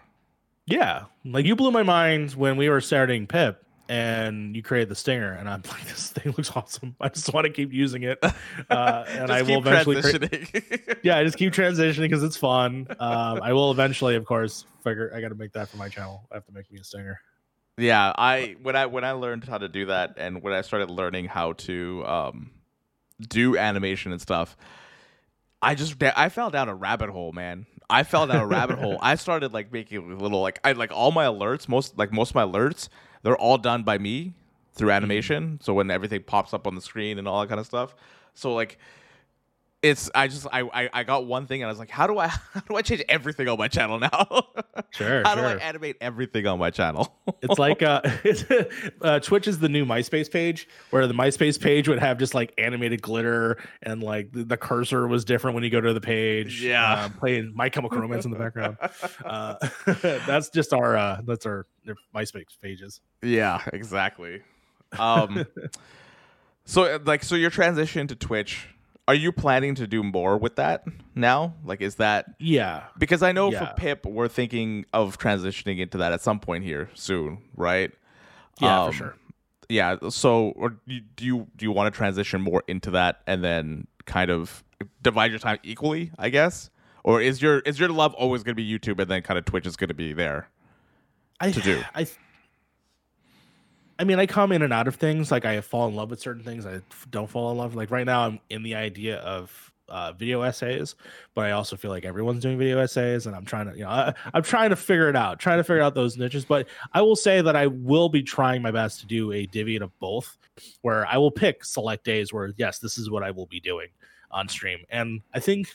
[0.66, 4.96] Yeah, like you blew my mind when we were starting Pip and you created the
[4.96, 6.96] stinger, and I'm like, this thing looks awesome.
[7.00, 8.30] I just want to keep using it, uh,
[9.08, 9.96] and I will eventually.
[9.96, 10.98] transitioning.
[11.02, 12.88] yeah, I just keep transitioning because it's fun.
[12.98, 15.12] Um, I will eventually, of course, figure.
[15.14, 16.26] I got to make that for my channel.
[16.32, 17.20] I have to make me a stinger.
[17.78, 20.90] Yeah, I when I when I learned how to do that and when I started
[20.90, 22.50] learning how to um
[23.20, 24.56] do animation and stuff,
[25.60, 27.66] I just I fell down a rabbit hole, man.
[27.88, 28.98] I fell down a rabbit hole.
[29.00, 32.34] I started like making little like I like all my alerts, most like most of
[32.34, 32.88] my alerts,
[33.22, 34.34] they're all done by me
[34.74, 35.44] through animation.
[35.44, 35.64] Mm-hmm.
[35.64, 37.94] So when everything pops up on the screen and all that kind of stuff.
[38.34, 38.78] So like
[39.90, 42.18] it's I just I, I I got one thing and I was like, how do
[42.18, 44.26] I how do I change everything on my channel now?
[44.90, 47.14] Sure, how do I animate everything on my channel?
[47.42, 48.00] It's like uh,
[49.02, 52.54] uh, Twitch is the new MySpace page, where the MySpace page would have just like
[52.56, 56.62] animated glitter and like the, the cursor was different when you go to the page.
[56.62, 56.92] Yeah.
[56.92, 58.78] uh, playing My Chemical Romance in the background.
[59.24, 59.56] Uh,
[60.26, 61.66] that's just our uh, that's our
[62.14, 63.00] MySpace pages.
[63.22, 64.42] Yeah, exactly.
[64.98, 65.46] Um,
[66.64, 68.68] so uh, like, so your transition to Twitch,
[69.08, 71.54] are you planning to do more with that now?
[71.64, 73.66] Like, is that Yeah, because I know Yeah.
[73.66, 77.92] for Pip, we're thinking of transitioning into that at some point here soon, right?
[78.60, 79.16] yeah, Um, for sure.
[79.68, 79.96] Yeah.
[80.10, 84.30] So, or do you, do you want to transition more into that and then kind
[84.30, 84.62] of
[85.02, 86.10] divide your time equally?
[86.18, 86.70] I guess,
[87.04, 89.44] or is your is your love always going to be YouTube and then kind of
[89.44, 90.48] Twitch is going to be there?
[91.40, 91.82] I, to do.
[91.94, 92.06] I
[93.98, 95.30] I mean, I come in and out of things.
[95.30, 96.66] Like I fall in love with certain things.
[96.66, 96.80] I
[97.10, 97.74] don't fall in love.
[97.74, 100.96] Like right now, I'm in the idea of uh, video essays,
[101.34, 103.90] but I also feel like everyone's doing video essays, and I'm trying to, you know,
[103.90, 106.44] I, I'm trying to figure it out, trying to figure out those niches.
[106.44, 109.76] But I will say that I will be trying my best to do a divvy
[109.76, 110.36] of both,
[110.82, 113.88] where I will pick select days where yes, this is what I will be doing
[114.30, 115.72] on stream, and I think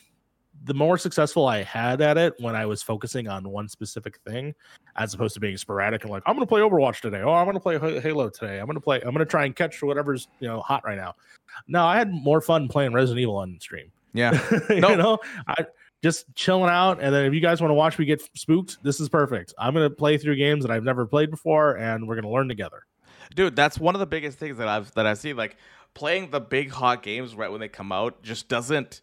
[0.63, 4.53] the more successful I had at it when I was focusing on one specific thing,
[4.95, 7.21] as opposed to being sporadic and like I'm going to play Overwatch today.
[7.21, 8.59] Oh, I'm going to play Halo today.
[8.59, 8.97] I'm going to play.
[8.97, 11.15] I'm going to try and catch whatever's you know hot right now.
[11.67, 13.91] No, I had more fun playing Resident Evil on stream.
[14.13, 15.65] Yeah, you know, I
[16.03, 17.01] just chilling out.
[17.01, 19.53] And then if you guys want to watch me get spooked, this is perfect.
[19.57, 22.31] I'm going to play through games that I've never played before, and we're going to
[22.31, 22.85] learn together.
[23.35, 25.33] Dude, that's one of the biggest things that I've that I see.
[25.33, 25.57] Like
[25.93, 29.01] playing the big hot games right when they come out just doesn't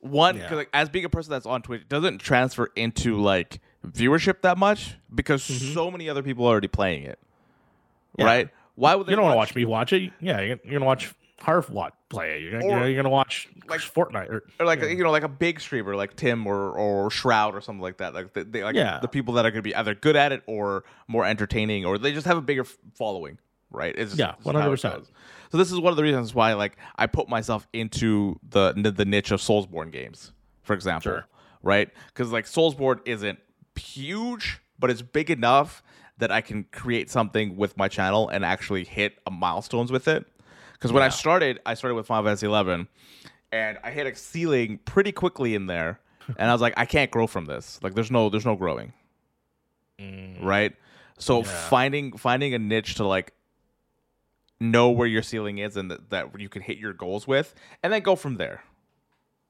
[0.00, 0.54] one yeah.
[0.54, 4.96] like as being a person that's on Twitch doesn't transfer into like viewership that much
[5.14, 5.74] because mm-hmm.
[5.74, 7.18] so many other people are already playing it.
[8.18, 8.24] Yeah.
[8.24, 8.48] Right?
[8.74, 10.12] Why would they You don't want to watch me watch it?
[10.20, 12.42] Yeah, you're, you're gonna watch Harv watch play it.
[12.42, 15.60] You're, or, you're, gonna watch like Fortnite or, or like you know like a big
[15.60, 18.14] streamer like Tim or or Shroud or something like that.
[18.14, 18.98] Like they, they like yeah.
[19.00, 22.12] the people that are gonna be either good at it or more entertaining or they
[22.12, 23.38] just have a bigger following.
[23.70, 23.94] Right?
[23.96, 25.06] It's yeah, one hundred percent.
[25.50, 29.04] So this is one of the reasons why like I put myself into the the
[29.04, 31.26] niche of Soulsborne games, for example, sure.
[31.62, 31.88] right?
[32.08, 33.38] Because like Soulsborne isn't
[33.78, 35.82] huge, but it's big enough
[36.18, 40.26] that I can create something with my channel and actually hit a milestones with it.
[40.72, 41.06] Because when yeah.
[41.06, 42.88] I started, I started with Final Fantasy 11,
[43.52, 46.00] and I hit a ceiling pretty quickly in there,
[46.38, 47.78] and I was like, I can't grow from this.
[47.82, 48.92] Like, there's no, there's no growing,
[49.98, 50.42] mm.
[50.42, 50.74] right?
[51.18, 51.44] So yeah.
[51.44, 53.32] finding finding a niche to like
[54.60, 57.92] know where your ceiling is and that, that you can hit your goals with and
[57.92, 58.62] then go from there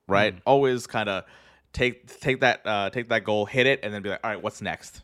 [0.08, 0.36] right?
[0.36, 0.40] Mm.
[0.46, 1.24] always kind of
[1.72, 4.42] take take that uh take that goal hit it and then be like all right
[4.42, 5.02] what's next?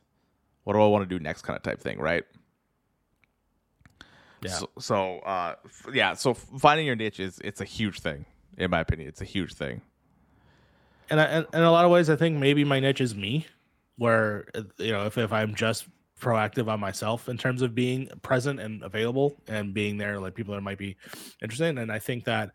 [0.65, 1.43] What do i want to do next?
[1.43, 2.25] kind of type thing right?
[4.43, 4.51] Yeah.
[4.51, 5.55] So, so uh
[5.93, 8.25] yeah so finding your niche is it's a huge thing
[8.57, 9.09] in my opinion.
[9.09, 9.81] It's a huge thing.
[11.11, 13.47] And I, and in a lot of ways i think maybe my niche is me
[13.97, 14.47] where
[14.79, 15.87] you know if, if i'm just
[16.23, 20.55] proactive on myself in terms of being present and available and being there like people
[20.55, 20.97] that might be
[21.43, 22.53] interested and i think that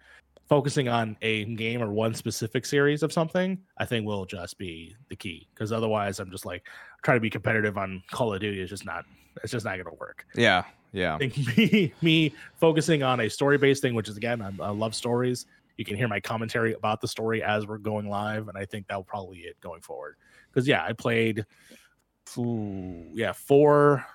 [0.48, 4.96] focusing on a game or one specific series of something i think will just be
[5.10, 5.48] the key.
[5.54, 6.66] Because otherwise i'm just like
[7.04, 9.04] trying to be competitive on call of duty is just not
[9.44, 10.26] it's just not going to work.
[10.36, 11.18] Yeah yeah.
[11.58, 15.46] Me, me focusing on a story based thing which is again I, I love stories.
[15.76, 18.88] You can hear my commentary about the story as we're going live and i think
[18.88, 20.16] that'll probably it going forward.
[20.50, 21.46] Because yeah i played
[22.38, 24.06] ooh, yeah, four,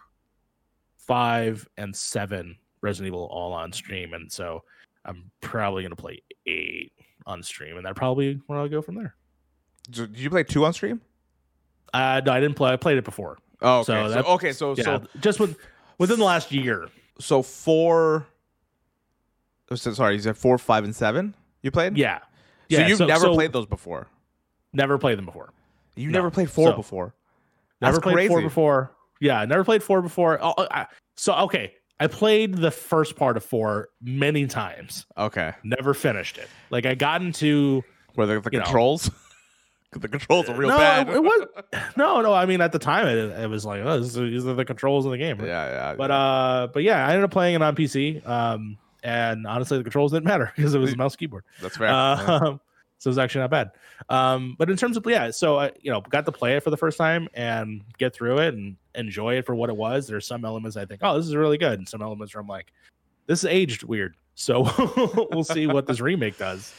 [0.96, 4.64] five, and seven Resident Evil all on stream, and so
[5.05, 6.92] I'm probably gonna play eight
[7.27, 9.14] on stream, and that probably where I'll go from there.
[9.92, 11.01] So did you play two on stream?
[11.94, 12.72] Uh, no, I didn't play.
[12.72, 13.38] I played it before.
[13.61, 13.85] Oh, okay.
[13.85, 15.57] So, so okay, so yeah, so just with
[15.98, 16.88] within the last year.
[17.20, 18.27] So four.
[19.70, 21.35] Oh, sorry, you said four, five, and seven.
[21.62, 21.96] You played?
[21.96, 22.18] Yeah.
[22.68, 22.81] Yeah.
[22.81, 24.09] So you've so, never so played those before.
[24.72, 25.53] Never played them before.
[25.94, 26.18] You no.
[26.18, 27.14] never played four before.
[27.83, 28.29] Never That's played crazy.
[28.29, 28.92] four before.
[29.21, 30.38] Yeah, never played four before.
[30.40, 35.05] Oh, I, so okay, I played the first part of four many times.
[35.18, 36.49] Okay, never finished it.
[36.71, 37.83] Like I got into
[38.14, 39.11] where the, the controls.
[39.92, 41.09] the controls are real no, bad.
[41.09, 41.49] it was
[41.97, 42.33] no, no.
[42.33, 45.11] I mean, at the time, it, it was like, oh, these are the controls of
[45.11, 45.40] the game.
[45.40, 45.95] Yeah, yeah.
[45.97, 48.25] But uh, but yeah, I ended up playing it on PC.
[48.27, 51.45] Um, and honestly, the controls didn't matter because it was a mouse keyboard.
[51.61, 51.88] That's fair.
[51.88, 52.57] Uh, yeah.
[53.03, 53.73] So it's actually not bad.
[54.09, 56.71] Um, but in terms of yeah, so I you know got to play it for
[56.71, 60.07] the first time and get through it and enjoy it for what it was.
[60.07, 62.47] There's some elements I think, oh, this is really good, and some elements where I'm
[62.47, 62.73] like,
[63.27, 64.15] this is aged weird.
[64.37, 64.71] So
[65.33, 66.73] we'll see what this remake does,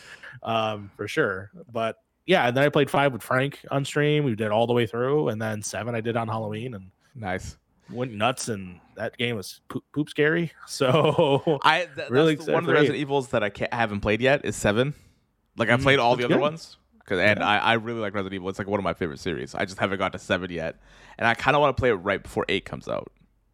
[0.44, 1.52] um, for sure.
[1.74, 4.24] But yeah, and then I played five with Frank on stream.
[4.24, 7.58] We did all the way through, and then seven I did on Halloween, and nice
[7.92, 12.66] went nuts and that game was poop, poop scary so i th- really one of
[12.66, 14.94] the resident evils that i, can't, I haven't played yet is seven
[15.58, 16.42] like I mm, played all the other good.
[16.42, 17.48] ones, Cause, and yeah.
[17.48, 18.50] I, I really like Resident Evil.
[18.50, 19.56] It's like one of my favorite series.
[19.56, 20.78] I just haven't got to seven yet,
[21.18, 23.12] and I kind of want to play it right before eight comes out.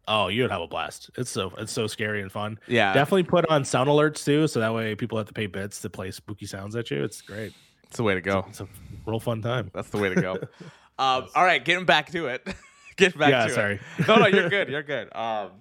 [0.08, 1.10] Oh, you would have a blast!
[1.16, 2.58] It's so it's so scary and fun.
[2.66, 5.80] Yeah, definitely put on sound alerts too, so that way people have to pay bits
[5.82, 7.04] to play spooky sounds at you.
[7.04, 7.52] It's great.
[7.84, 8.44] It's the way to go.
[8.48, 9.70] It's a, it's a real fun time.
[9.74, 10.32] That's the way to go.
[10.98, 12.46] um, all right, getting back to it.
[12.96, 13.74] Get back yeah, to sorry.
[13.98, 14.04] it.
[14.04, 14.20] Sorry.
[14.20, 14.68] no, no, you're good.
[14.68, 15.14] You're good.
[15.16, 15.52] Um,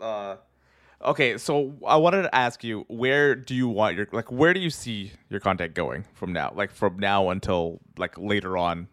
[0.00, 0.36] uh,
[1.04, 4.60] Okay, so I wanted to ask you, where do you want your like where do
[4.60, 6.52] you see your content going from now?
[6.54, 8.88] Like from now until like later on.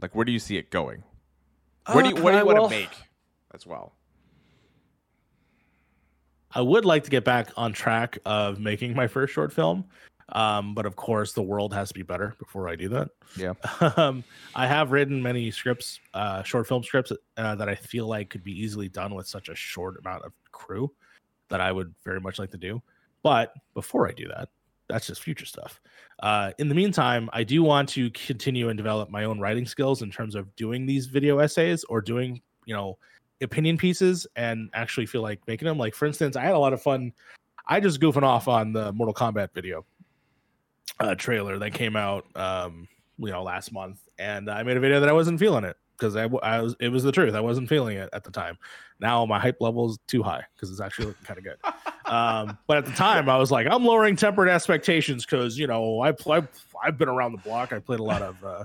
[0.00, 1.02] Like where do you see it going?
[1.92, 2.90] Where do you, where do you want to make
[3.54, 3.94] as well?
[6.54, 9.84] I would like to get back on track of making my first short film.
[10.30, 13.08] Um, but of course, the world has to be better before I do that.
[13.36, 13.54] Yeah.
[13.96, 18.30] um, I have written many scripts, uh, short film scripts uh, that I feel like
[18.30, 20.90] could be easily done with such a short amount of crew
[21.48, 22.82] that I would very much like to do.
[23.22, 24.48] But before I do that,
[24.88, 25.80] that's just future stuff.
[26.20, 30.02] Uh, in the meantime, I do want to continue and develop my own writing skills
[30.02, 32.98] in terms of doing these video essays or doing, you know,
[33.40, 35.78] opinion pieces and actually feel like making them.
[35.78, 37.12] Like, for instance, I had a lot of fun.
[37.66, 39.84] I just goofing off on the Mortal Kombat video
[41.00, 42.86] uh, trailer that came out, um,
[43.18, 46.16] you know, last month, and I made a video that I wasn't feeling it because
[46.16, 47.34] I, I, was it was the truth.
[47.34, 48.58] I wasn't feeling it at the time.
[49.00, 52.12] Now my hype level is too high because it's actually looking kind of good.
[52.12, 56.00] um, but at the time, I was like, I'm lowering tempered expectations because you know
[56.00, 56.48] I I've,
[56.82, 57.72] I've been around the block.
[57.72, 58.44] I played a lot of.
[58.44, 58.64] Uh,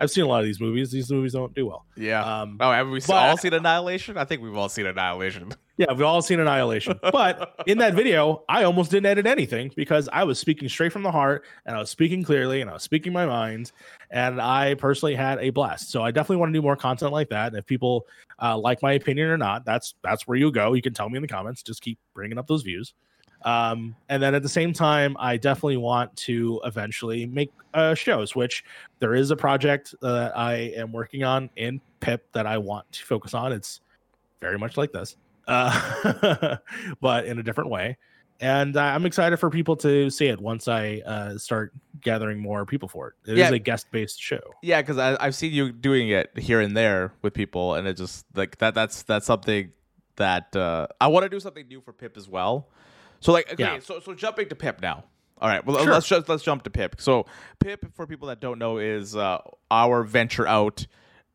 [0.00, 0.90] I've seen a lot of these movies.
[0.90, 1.84] These movies don't do well.
[1.96, 2.22] Yeah.
[2.24, 4.16] Um, oh, have we but- all seen Annihilation?
[4.16, 5.52] I think we've all seen Annihilation.
[5.80, 7.00] Yeah, we've all seen Annihilation.
[7.02, 11.02] But in that video, I almost didn't edit anything because I was speaking straight from
[11.02, 13.72] the heart and I was speaking clearly and I was speaking my mind.
[14.10, 15.90] And I personally had a blast.
[15.90, 17.46] So I definitely want to do more content like that.
[17.46, 18.06] And if people
[18.42, 20.74] uh, like my opinion or not, that's that's where you go.
[20.74, 21.62] You can tell me in the comments.
[21.62, 22.92] Just keep bringing up those views.
[23.42, 28.34] Um, and then at the same time, I definitely want to eventually make uh, shows,
[28.36, 28.64] which
[28.98, 33.04] there is a project that I am working on in PIP that I want to
[33.04, 33.52] focus on.
[33.52, 33.80] It's
[34.40, 35.16] very much like this
[35.50, 36.56] uh,
[37.00, 37.96] but in a different way.
[38.42, 42.64] And uh, I'm excited for people to see it once I uh, start gathering more
[42.64, 43.30] people for it.
[43.30, 43.50] It is Yeah.
[43.50, 44.40] a guest based show.
[44.62, 48.24] Yeah, because I've seen you doing it here and there with people, and it just
[48.34, 48.74] like that.
[48.74, 49.72] That's that's something
[50.16, 52.68] that uh, I want to do something new for Pip as well.
[53.20, 53.78] So like, okay, Yeah.
[53.80, 55.04] so so jumping to Pip now.
[55.40, 55.92] All right, well Sure.
[55.92, 56.96] let's just let's jump to Pip.
[56.98, 57.26] So
[57.60, 59.38] Pip, for people that don't know, is uh,
[59.70, 60.86] our venture out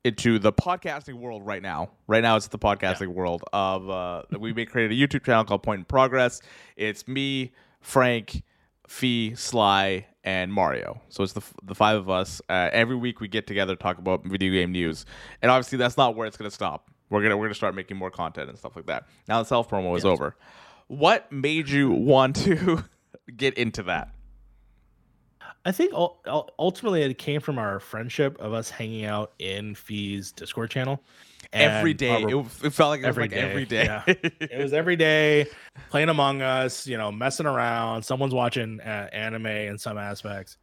[0.03, 1.89] into the podcasting world right now.
[2.07, 5.63] Right now, it's the podcasting world of uh, we may create a YouTube channel called
[5.63, 6.41] Point in Progress.
[6.75, 8.43] It's me, Frank,
[8.87, 11.01] Fee, Sly, and Mario.
[11.09, 12.39] So it's the the five of us.
[12.47, 15.05] Uh, every week we get together to talk about video game news,
[15.41, 16.91] and obviously that's not where it's going to stop.
[17.09, 19.07] We're gonna we're gonna start making more content and stuff like that.
[19.27, 20.35] Now the self promo is over.
[20.87, 22.83] What made you want to
[23.35, 24.09] get into that?
[25.65, 29.73] I think ul- ul- ultimately it came from our friendship of us hanging out in
[29.73, 31.01] Fee's Discord channel.
[31.51, 33.85] every day, it, it felt like it was like day, every day.
[33.85, 34.03] yeah.
[34.07, 35.47] it was every day
[35.89, 38.03] playing Among Us, you know, messing around.
[38.03, 40.57] Someone's watching uh, anime in some aspects,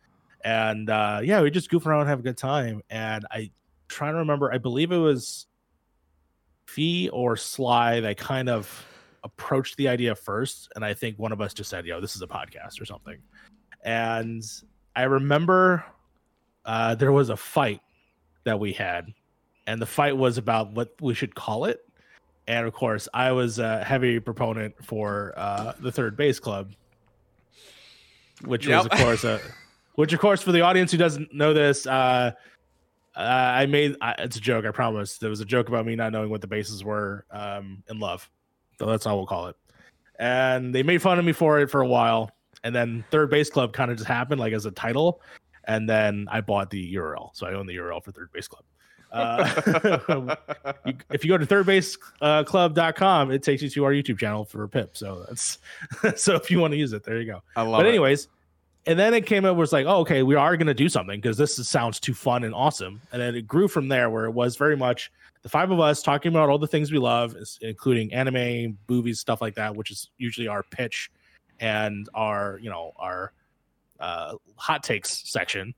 [0.44, 2.82] and uh, yeah, we just goof around and have a good time.
[2.88, 3.50] And I
[3.88, 5.46] trying to remember, I believe it was
[6.66, 8.86] Fee or Sly that kind of
[9.24, 12.22] approached the idea first, and I think one of us just said, "Yo, this is
[12.22, 13.18] a podcast" or something.
[13.84, 14.42] And
[14.94, 15.84] I remember
[16.64, 17.80] uh, there was a fight
[18.44, 19.06] that we had,
[19.66, 21.84] and the fight was about what we should call it
[22.48, 26.72] and of course i was a heavy proponent for uh the third base club
[28.44, 29.40] which was of course a
[29.94, 32.32] which of course for the audience who doesn't know this uh
[33.14, 34.64] uh, I made I, it's a joke.
[34.64, 35.18] I promise.
[35.18, 38.30] There was a joke about me not knowing what the bases were um, in love,
[38.78, 39.56] so that's all we'll call it.
[40.18, 42.30] And they made fun of me for it for a while,
[42.64, 45.20] and then Third Base Club kind of just happened like as a title,
[45.64, 48.64] and then I bought the URL, so I own the URL for Third Base Club.
[49.12, 50.36] Uh,
[50.86, 54.96] you, if you go to thirdbaseclub.com, it takes you to our YouTube channel for Pip.
[54.96, 55.58] So that's
[56.16, 57.42] so if you want to use it, there you go.
[57.54, 57.90] I love But it.
[57.90, 58.28] anyways,
[58.86, 61.20] and then it came up was like, oh, okay, we are going to do something
[61.20, 63.00] because this is, sounds too fun and awesome.
[63.12, 66.02] And then it grew from there, where it was very much the five of us
[66.02, 70.10] talking about all the things we love, including anime, movies, stuff like that, which is
[70.18, 71.10] usually our pitch
[71.60, 73.32] and our you know our
[74.00, 75.74] uh, hot takes section.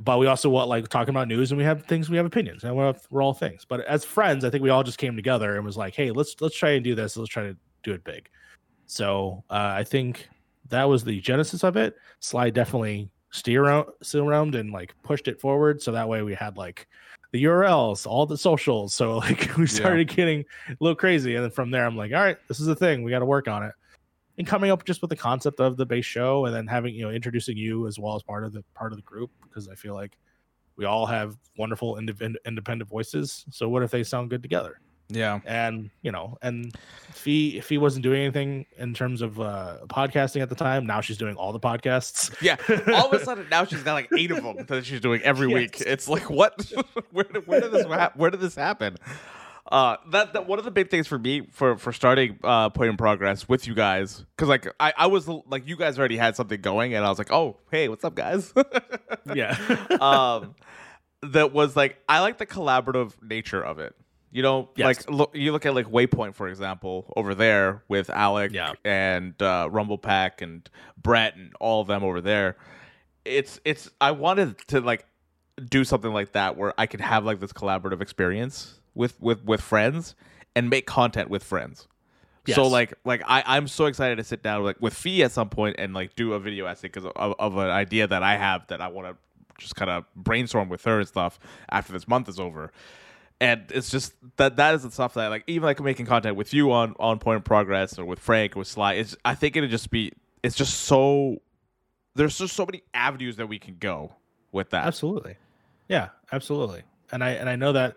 [0.00, 2.62] But we also want like talking about news, and we have things, we have opinions,
[2.62, 3.64] and we're, we're all things.
[3.64, 6.36] But as friends, I think we all just came together and was like, hey, let's
[6.40, 7.16] let's try and do this.
[7.16, 8.28] Let's try to do it big.
[8.86, 10.28] So uh, I think
[10.68, 11.96] that was the genesis of it.
[12.20, 15.82] Sly definitely steer around, steer around and like pushed it forward.
[15.82, 16.86] So that way we had like
[17.32, 18.94] the URLs, all the socials.
[18.94, 21.34] So like we started getting a little crazy.
[21.34, 23.02] And then from there, I'm like, all right, this is the thing.
[23.02, 23.72] We got to work on it.
[24.38, 27.02] And coming up just with the concept of the base show and then having, you
[27.02, 29.74] know, introducing you as well as part of the part of the group, because I
[29.74, 30.16] feel like
[30.76, 33.44] we all have wonderful independent independent voices.
[33.50, 34.80] So what if they sound good together?
[35.08, 35.40] Yeah.
[35.46, 36.74] and you know and
[37.12, 41.00] fee if he wasn't doing anything in terms of uh podcasting at the time now
[41.00, 42.56] she's doing all the podcasts Yeah.
[42.94, 45.46] All of a sudden now she's got like eight of them that she's doing every
[45.46, 45.80] week.
[45.80, 46.70] It's like what?
[47.12, 48.96] where, did, where did this hap- where did this happen?
[49.70, 52.88] Uh, that, that one of the big things for me for for starting uh point
[52.88, 56.36] in progress with you guys because like I I was like you guys already had
[56.36, 58.52] something going and I was like oh hey what's up guys
[59.34, 59.50] yeah
[60.00, 60.54] um
[61.22, 63.94] that was like I like the collaborative nature of it
[64.30, 64.84] You know, Yes.
[64.84, 68.72] like look, you look at like Waypoint for example over there with Alec Yeah.
[68.84, 70.68] and uh, Rumble Pack and
[71.00, 72.56] Brett and all of them over there.
[73.24, 75.06] It's it's I wanted to like
[75.68, 79.60] do something like that where I could have like this collaborative experience with with with
[79.60, 80.14] friends
[80.54, 81.88] and make content with friends.
[82.54, 85.48] So like like I I'm so excited to sit down like with Fee at some
[85.50, 88.66] point and like do a video essay because of, of an idea that I have
[88.68, 89.16] that I want to
[89.62, 91.38] just kind of brainstorm with her and stuff
[91.70, 92.72] after this month is over.
[93.40, 96.52] And it's just that that is the stuff that like even like making content with
[96.52, 98.94] you on on Point of Progress or with Frank or with Sly.
[98.94, 100.12] It's I think it'd just be
[100.42, 101.40] it's just so
[102.14, 104.12] there's just so many avenues that we can go
[104.50, 104.86] with that.
[104.86, 105.36] Absolutely.
[105.88, 106.82] Yeah, absolutely.
[107.12, 107.96] And I and I know that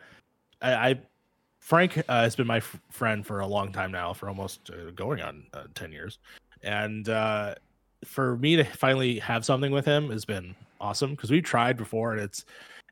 [0.61, 0.99] I, I
[1.59, 4.91] Frank uh, has been my f- friend for a long time now, for almost uh,
[4.91, 6.19] going on uh, ten years,
[6.61, 7.55] and uh,
[8.05, 12.13] for me to finally have something with him has been awesome because we tried before
[12.13, 12.45] and it's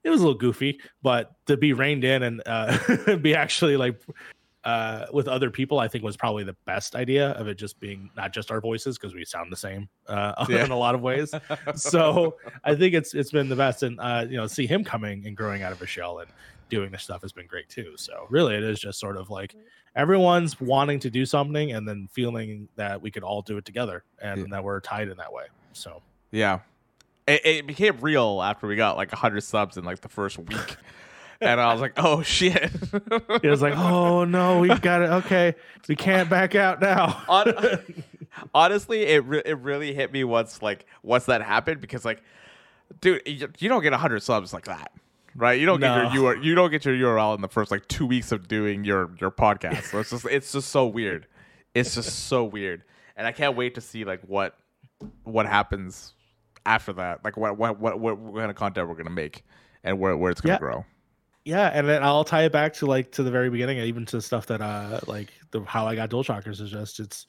[0.04, 4.00] it was a little goofy, but to be reined in and uh, be actually like
[4.66, 8.10] uh, with other people, I think was probably the best idea of it just being
[8.18, 10.66] not just our voices because we sound the same uh, Yeah.
[10.66, 11.34] in a lot of ways.
[11.76, 15.26] so I think it's it's been the best, and uh, you know, see him coming
[15.26, 16.30] and growing out of his shell and
[16.70, 17.94] doing this stuff has been great too.
[17.98, 19.56] So really, it is just sort of like
[19.96, 24.04] everyone's wanting to do something and then feeling that we could all do it together
[24.22, 24.46] and Yeah.
[24.52, 25.46] that we're tied in that way.
[25.74, 26.60] So Yeah.
[27.30, 30.76] It, it became real after we got like 100 subs in like the first week.
[31.42, 32.72] and I was like, oh shit.
[32.94, 35.10] it was like, oh no, we've got it.
[35.10, 35.56] Okay,
[35.88, 37.08] we can't back out now.
[37.08, 37.80] Hon-
[38.54, 42.22] honestly, it, re- it really hit me once like once that happened because like,
[43.02, 44.92] dude, you, you don't get 100 subs like that.
[45.36, 46.04] Right, you don't No.
[46.06, 48.48] get your URL, you don't get your URL in the first like two weeks of
[48.48, 49.84] doing your your podcast.
[49.84, 51.28] So it's just it's just so weird.
[51.76, 52.84] It's just so weird,
[53.16, 54.58] and I can't wait to see like what
[55.24, 56.14] what happens
[56.66, 57.24] after that.
[57.24, 59.44] Like what what what what, what kind of content we're gonna make
[59.84, 60.60] and where where it's gonna Yeah.
[60.60, 60.86] grow.
[61.46, 64.18] yeah, and then I'll tie it back to like to the very beginning, even to
[64.18, 67.26] the stuff that uh like the how I got DualShockers is just it's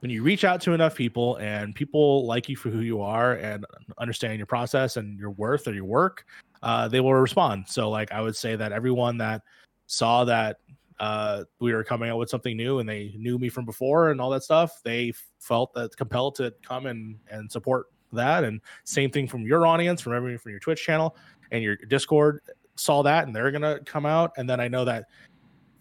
[0.00, 3.34] when you reach out to enough people and people like you for who you are
[3.34, 3.64] and
[3.96, 6.26] understand your process and your worth or your work,
[6.62, 7.64] uh, they will respond.
[7.68, 9.42] So like I would say that everyone that
[9.86, 10.58] saw that
[11.00, 14.20] uh we were coming out with something new and they knew me from before and
[14.20, 18.44] all that stuff, they felt that compelled to come and and support that.
[18.44, 21.16] And same thing from your audience, from everyone from your Twitch channel
[21.50, 22.40] and your Discord
[22.76, 24.32] saw that and they're gonna come out.
[24.36, 25.04] And then I know that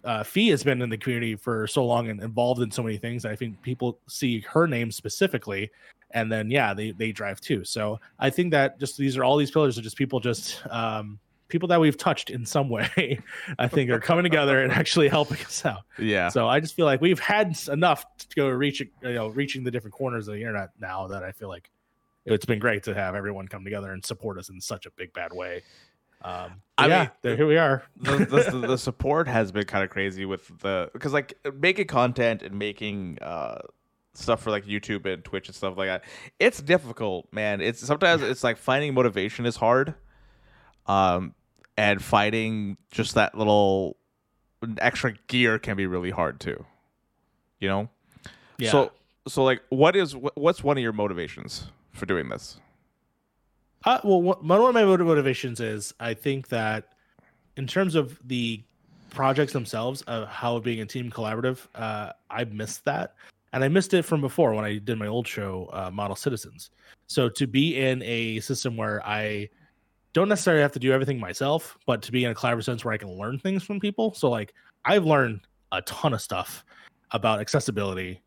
[0.04, 2.98] uh, Fee has been in the community for so long and involved in so many
[2.98, 3.26] things.
[3.26, 5.72] I think people see her name specifically,
[6.12, 7.64] and then yeah, they they drive too.
[7.64, 11.20] So I think that just these are all these pillars are just people just um,
[11.48, 13.20] people that we've touched in some way.
[13.58, 15.84] I think are coming together and actually helping us out.
[15.98, 19.64] Yeah, So I just feel like we've had enough to go reaching you know reaching
[19.64, 21.70] the different corners of the internet now that I feel like
[22.26, 25.14] it's been great to have everyone come together and support us in such a big
[25.14, 25.64] bad way.
[26.24, 27.84] Um, I yeah, mean, there, here we are.
[28.00, 32.42] the, the, the support has been kind of crazy with the because like making content
[32.44, 33.60] and making uh
[34.14, 36.04] stuff for like YouTube and Twitch and stuff like that.
[36.40, 37.60] It's difficult, man.
[37.60, 39.96] It's sometimes it's like finding motivation is hard.
[40.86, 41.36] Um
[41.78, 43.98] and finding just that little
[44.78, 46.66] extra gear can be really hard too.
[47.60, 47.90] You know?
[48.58, 48.72] Yeah.
[48.72, 48.92] So
[49.28, 52.60] so like what is what's one of your motivations for doing this?
[53.86, 56.94] Uh, well, one of my motivations is I think that
[57.58, 58.64] in terms of the
[59.10, 63.16] projects themselves, of how being a team collaborative, uh, I missed that,
[63.52, 66.72] and I missed it from before when I did my old show, uh, Model Citizens.
[67.08, 69.50] So to be in a system where I
[70.14, 72.94] don't necessarily have to do everything myself, but to be in a collaborative sense where
[72.94, 74.14] I can learn things from people.
[74.14, 74.54] So like
[74.86, 75.42] I've learned
[75.72, 76.64] a ton of stuff
[77.12, 78.22] about accessibility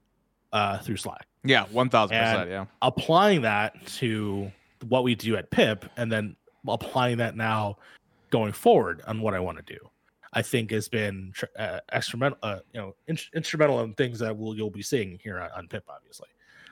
[0.57, 2.65] uh, through Slack Yeah, 1000%, yeah.
[2.81, 4.51] applying that to
[4.89, 6.35] what we do at Pip and then
[6.67, 7.77] applying that now
[8.31, 9.79] going forward on what I want to do,
[10.33, 14.57] I think has been uh, instrumental, uh, you know, in- instrumental in things that will
[14.57, 16.29] you'll be seeing here on, on Pip, obviously.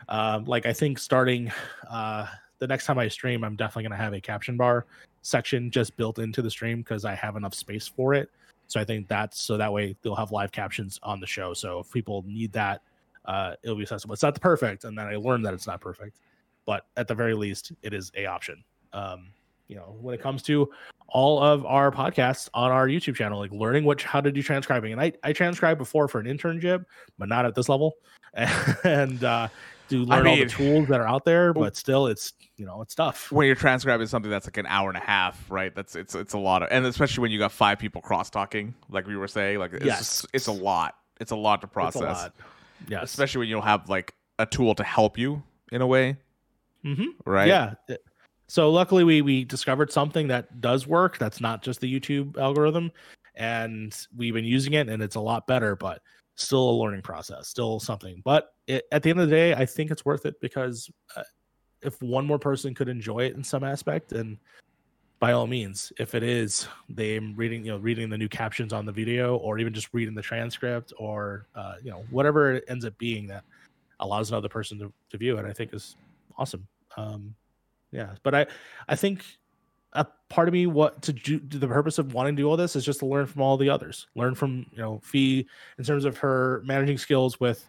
[0.08, 1.52] Um, like I think starting
[1.90, 2.26] uh,
[2.58, 4.86] the next time I stream, I'm definitely going to have a caption bar
[5.20, 8.30] section just built into the stream because I have enough space for it.
[8.66, 11.52] So I think that's so that way they'll have live captions on the show.
[11.52, 12.80] So if people need that,
[13.24, 14.12] uh, it'll be accessible.
[14.12, 16.20] It's not the perfect, and then I learned that it's not perfect,
[16.66, 18.64] but at the very least, it is a option.
[18.92, 19.30] Um,
[19.66, 20.70] you know, when it comes to
[21.08, 24.92] all of our podcasts on our YouTube channel, like learning what how to do transcribing,
[24.92, 26.84] and I I transcribed before for an internship,
[27.18, 27.94] but not at this level,
[28.84, 29.48] and uh,
[29.90, 32.82] to I learn all the tools that are out there, but still, it's you know,
[32.82, 33.30] it's tough.
[33.32, 35.74] when you're transcribing something that's like an hour and a half, right?
[35.74, 38.74] That's it's it's a lot of, and especially when you got five people cross talking,
[38.90, 39.98] like we were saying, like it's Yes.
[39.98, 40.94] just, it's a lot.
[41.20, 42.30] It's a lot to It's process,
[42.88, 43.04] Yes.
[43.04, 46.16] especially when you don't have like a tool to help you in a way,
[46.82, 47.48] hmm right?
[47.48, 47.74] Yeah.
[48.46, 51.18] So luckily we we discovered something that does work.
[51.18, 52.92] That's not just the YouTube algorithm.
[53.36, 55.76] and we've been using it, and it's a lot better.
[55.76, 56.02] But
[56.36, 58.20] still a learning process, still something.
[58.24, 61.22] But it, at the end of the day, I think it's worth it because uh,
[61.82, 64.38] if one more person could enjoy it in some aspect, and
[65.24, 68.84] by all means, if it is them reading, you know, reading the new captions on
[68.84, 72.84] the video, or even just reading the transcript, or uh, you know, whatever it ends
[72.84, 73.42] up being that
[74.00, 75.96] allows another person to, to view it, I think is
[76.36, 76.68] awesome.
[76.98, 77.34] Um,
[77.90, 78.46] yeah, but I,
[78.86, 79.24] I think
[79.94, 82.76] a part of me what to do the purpose of wanting to do all this
[82.76, 85.46] is just to learn from all the others learn from you know fee
[85.78, 87.64] in terms of her managing skills with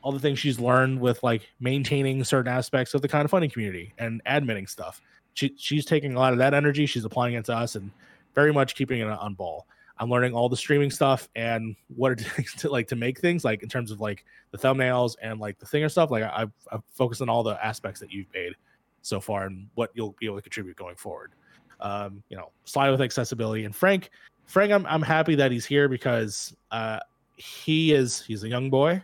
[0.00, 3.92] all the things she's learned with like maintaining certain aspects of the Kinda Funny community
[3.98, 5.02] and admitting stuff
[5.34, 6.86] she, she's taking a lot of that energy.
[6.86, 7.90] She's applying it to us and
[8.34, 9.66] very much keeping it on ball.
[9.98, 13.44] I'm learning all the streaming stuff and what it takes to like to make things
[13.44, 16.10] like in terms of like the thumbnails and like the thing or stuff.
[16.10, 18.54] Like i've, I've focused on all the aspects that you've made
[19.02, 21.32] so far and what you'll be able to contribute going forward.
[21.80, 23.64] Um, you know, Sly with accessibility.
[23.64, 24.10] And Frank,
[24.46, 27.00] Frank, I'm I'm happy that he's here because uh,
[27.36, 29.02] he is he's a young boy,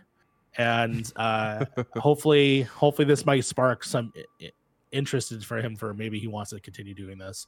[0.57, 1.65] and uh,
[1.97, 4.13] hopefully, hopefully this might spark some
[4.91, 7.47] interest for him for maybe he wants to continue doing this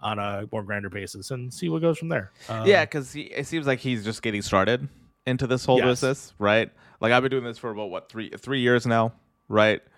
[0.00, 2.32] on a more grander basis and see what goes from there.
[2.48, 4.88] Um, yeah, because it seems like he's just getting started
[5.26, 5.86] into this whole yes.
[5.86, 6.70] business, right?
[7.00, 9.12] Like I've been doing this for about what three three years now,
[9.48, 9.80] right?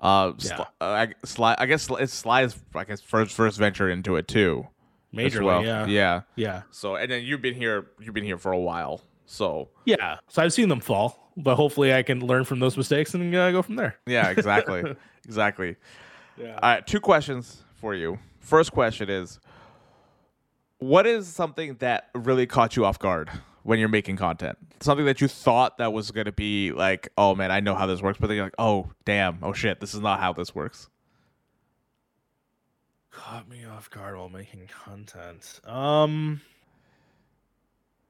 [0.00, 0.56] Uh, yeah.
[0.56, 4.28] Sly, uh, I, Sly, I guess it's Sly's, I guess first first venture into it
[4.28, 4.66] too.
[5.14, 5.64] Majorly, well.
[5.64, 6.62] yeah, yeah, yeah.
[6.70, 10.18] So, and then you've been here, you've been here for a while, so yeah.
[10.28, 13.50] So I've seen them fall, but hopefully I can learn from those mistakes and uh,
[13.50, 13.96] go from there.
[14.06, 14.94] Yeah, exactly,
[15.24, 15.76] exactly.
[16.36, 16.58] Yeah.
[16.62, 18.18] All right, two questions for you.
[18.40, 19.38] First question is,
[20.78, 23.30] what is something that really caught you off guard?
[23.62, 24.58] when you're making content?
[24.80, 27.86] Something that you thought that was going to be like, oh man, I know how
[27.86, 30.54] this works, but then you're like, oh damn, oh shit, this is not how this
[30.54, 30.88] works.
[33.10, 35.60] Caught me off guard while making content.
[35.64, 36.40] Um,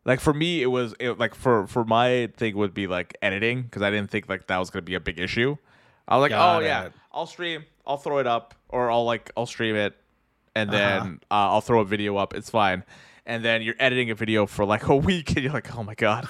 [0.04, 3.62] like for me, it was it, like for for my thing would be like editing
[3.62, 5.56] because I didn't think like that was going to be a big issue.
[6.06, 6.66] I was like, Got oh it.
[6.66, 9.94] yeah, I'll stream, I'll throw it up, or I'll like I'll stream it,
[10.54, 10.78] and uh-huh.
[10.78, 11.00] then
[11.30, 11.48] uh-huh.
[11.48, 12.34] uh, I'll throw a video up.
[12.34, 12.84] It's fine
[13.26, 15.94] and then you're editing a video for like a week and you're like, oh my
[15.94, 16.28] god,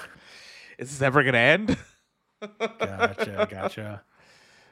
[0.77, 1.77] is this ever gonna end?
[2.59, 4.01] gotcha, gotcha.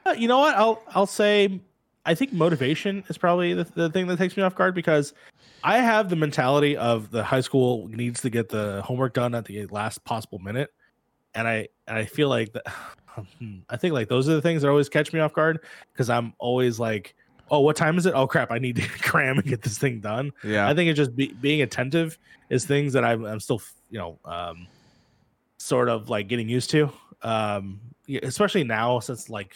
[0.04, 0.54] Uh, you know what?
[0.54, 1.60] I'll I'll say
[2.04, 5.14] I think motivation is probably the, the thing that takes me off guard because
[5.62, 9.44] I have the mentality of the high school needs to get the homework done at
[9.44, 10.70] the last possible minute,
[11.34, 12.66] and I and I feel like that.
[13.68, 15.60] I think like those are the things that always catch me off guard
[15.92, 17.14] because I'm always like
[17.52, 18.14] oh, what time is it?
[18.14, 20.32] Oh crap, I need to cram and get this thing done.
[20.42, 22.18] Yeah, I think it's just be, being attentive
[22.50, 24.66] is things that I'm, I'm still, you know, um,
[25.58, 26.90] sort of like getting used to.
[27.22, 27.80] Um,
[28.22, 29.54] especially now since like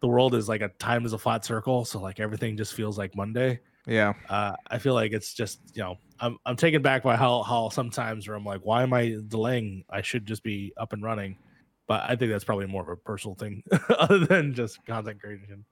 [0.00, 2.96] the world is like a time is a flat circle, so like everything just feels
[2.96, 3.58] like Monday.
[3.86, 7.42] Yeah, uh, I feel like it's just you know I'm I'm taken back by how
[7.42, 9.84] how sometimes where I'm like, why am I delaying?
[9.90, 11.38] I should just be up and running.
[11.86, 13.62] But I think that's probably more of a personal thing
[13.98, 15.64] other than just content creation.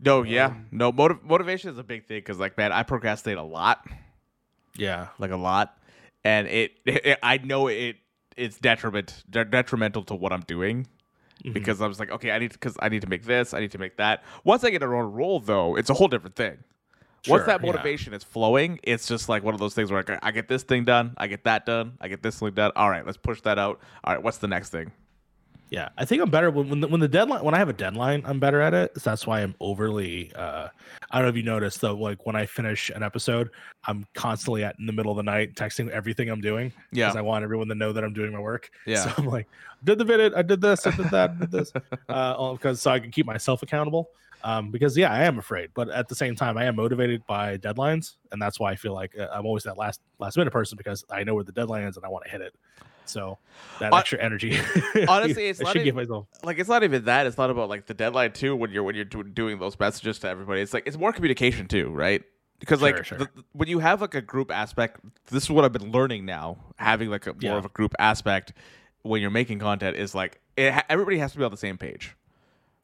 [0.00, 0.90] No, yeah, um, no.
[0.90, 3.86] Motiv- motivation is a big thing because, like, man, I procrastinate a lot.
[4.76, 5.78] Yeah, like a lot,
[6.24, 7.96] and it, it I know it
[8.36, 10.86] it's detriment de- detrimental to what I'm doing
[11.42, 11.52] mm-hmm.
[11.52, 13.72] because I was like, okay, I need because I need to make this, I need
[13.72, 14.24] to make that.
[14.44, 16.58] Once I get on a roll, though, it's a whole different thing.
[17.22, 18.16] Sure, Once that motivation yeah.
[18.16, 20.84] is flowing, it's just like one of those things where I, I get this thing
[20.84, 22.72] done, I get that done, I get this thing done.
[22.74, 23.80] All right, let's push that out.
[24.02, 24.90] All right, what's the next thing?
[25.72, 27.72] Yeah, I think I'm better when when the, when the deadline when I have a
[27.72, 28.92] deadline, I'm better at it.
[28.96, 30.30] So that's why I'm overly.
[30.34, 30.68] Uh,
[31.10, 33.48] I don't know if you noticed though, like when I finish an episode,
[33.84, 36.74] I'm constantly at in the middle of the night texting everything I'm doing.
[36.92, 38.68] Yeah, because I want everyone to know that I'm doing my work.
[38.84, 39.48] Yeah, so I'm like,
[39.82, 41.72] did the video, I did this, I did that, I did this,
[42.10, 44.10] uh, because so I can keep myself accountable.
[44.44, 47.56] Um, because yeah, I am afraid, but at the same time, I am motivated by
[47.56, 50.76] deadlines, and that's why I feel like uh, I'm always that last last minute person
[50.76, 52.54] because I know where the deadline is and I want to hit it.
[53.12, 53.38] So
[53.78, 54.58] that extra energy.
[55.08, 57.26] Honestly, it's not even, like it's not even that.
[57.26, 58.56] It's not about like the deadline too.
[58.56, 61.90] When you're when you're doing those messages to everybody, it's like it's more communication too,
[61.90, 62.22] right?
[62.58, 63.18] Because sure, like sure.
[63.18, 66.58] The, when you have like a group aspect, this is what I've been learning now.
[66.76, 67.56] Having like a more yeah.
[67.56, 68.52] of a group aspect
[69.02, 72.16] when you're making content is like it, everybody has to be on the same page,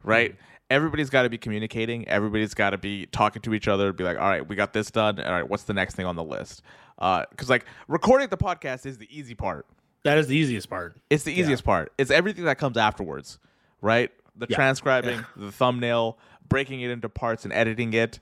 [0.02, 0.32] right?
[0.32, 2.06] Mm-hmm everybody's got to be communicating.
[2.08, 3.92] Everybody's got to be talking to each other.
[3.92, 5.20] Be like, all right, we got this done.
[5.20, 6.62] All right, what's the next thing on the list?
[6.96, 9.66] Because uh, like recording the podcast is the easy part.
[10.04, 10.96] That is the easiest part.
[11.10, 11.66] It's the easiest yeah.
[11.66, 11.92] part.
[11.98, 13.38] It's everything that comes afterwards,
[13.80, 14.10] right?
[14.36, 14.56] The yeah.
[14.56, 16.18] transcribing, the thumbnail,
[16.48, 18.20] breaking it into parts and editing it.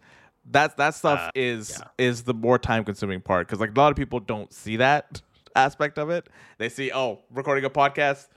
[0.50, 2.06] That that stuff uh, is yeah.
[2.06, 5.20] is the more time consuming part because like a lot of people don't see that
[5.54, 6.28] aspect of it.
[6.58, 8.28] They see, oh, recording a podcast.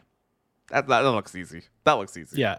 [0.69, 1.63] That, that, that looks easy.
[1.83, 2.41] That looks easy.
[2.41, 2.57] Yeah,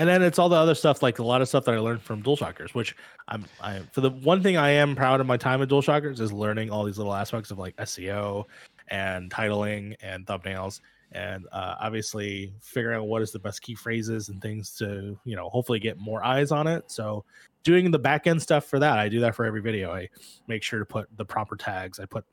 [0.00, 2.00] and then it's all the other stuff, like a lot of stuff that I learned
[2.00, 2.96] from DualShockers, which
[3.28, 6.32] I'm, I for the one thing I am proud of my time at DualShockers is
[6.32, 8.46] learning all these little aspects of like SEO
[8.90, 10.80] and titling and thumbnails
[11.12, 15.36] and uh, obviously figuring out what is the best key phrases and things to you
[15.36, 16.90] know hopefully get more eyes on it.
[16.90, 17.24] So
[17.62, 19.92] doing the back end stuff for that i do that for every video.
[19.92, 20.08] I
[20.46, 21.98] make sure to put the proper tags.
[21.98, 22.24] I put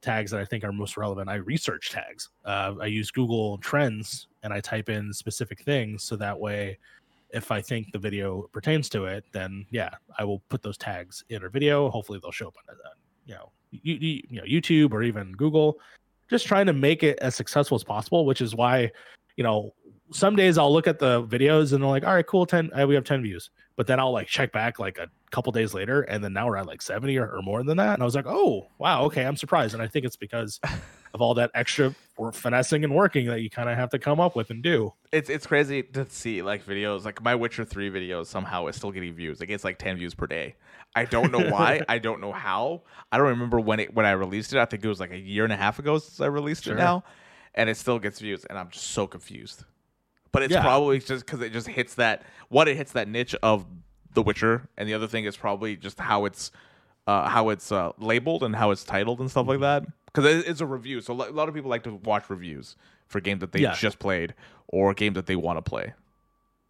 [0.00, 1.28] tags that i think are most relevant.
[1.28, 2.30] I research tags.
[2.44, 6.78] Uh, i use google trends and i type in specific things so that way
[7.30, 11.24] if i think the video pertains to it then yeah i will put those tags
[11.28, 11.90] in our video.
[11.90, 12.88] Hopefully they'll show up on uh,
[13.26, 15.78] you know you, you, you know youtube or even google
[16.32, 18.90] just trying to make it as successful as possible, which is why,
[19.36, 19.74] you know,
[20.12, 22.86] some days I'll look at the videos and they're like, all right, cool, 10, uh,
[22.86, 23.50] we have 10 views.
[23.76, 26.56] But then I'll like check back like a couple days later and then now we're
[26.56, 27.94] at like 70 or, or more than that.
[27.94, 29.74] And I was like, oh, wow, okay, I'm surprised.
[29.74, 30.60] And I think it's because
[31.14, 31.94] of all that extra
[32.32, 34.92] finessing and working that you kind of have to come up with and do.
[35.10, 38.90] It's it's crazy to see like videos like my Witcher 3 videos somehow is still
[38.90, 39.40] getting views.
[39.40, 40.54] It gets like 10 views per day.
[40.94, 41.82] I don't know why.
[41.88, 42.82] I don't know how.
[43.10, 44.58] I don't remember when it when I released it.
[44.58, 46.74] I think it was like a year and a half ago since I released sure.
[46.74, 47.04] it now,
[47.54, 49.64] and it still gets views, and I'm just so confused.
[50.32, 50.62] But it's yeah.
[50.62, 53.66] probably just because it just hits that what it hits that niche of
[54.14, 56.50] The Witcher, and the other thing is probably just how it's
[57.06, 59.84] uh, how it's uh, labeled and how it's titled and stuff like mm-hmm.
[59.84, 59.92] that.
[60.06, 62.76] Because it's a review, so a lot of people like to watch reviews
[63.06, 63.74] for games that they yeah.
[63.74, 64.34] just played
[64.68, 65.94] or games that they want to play.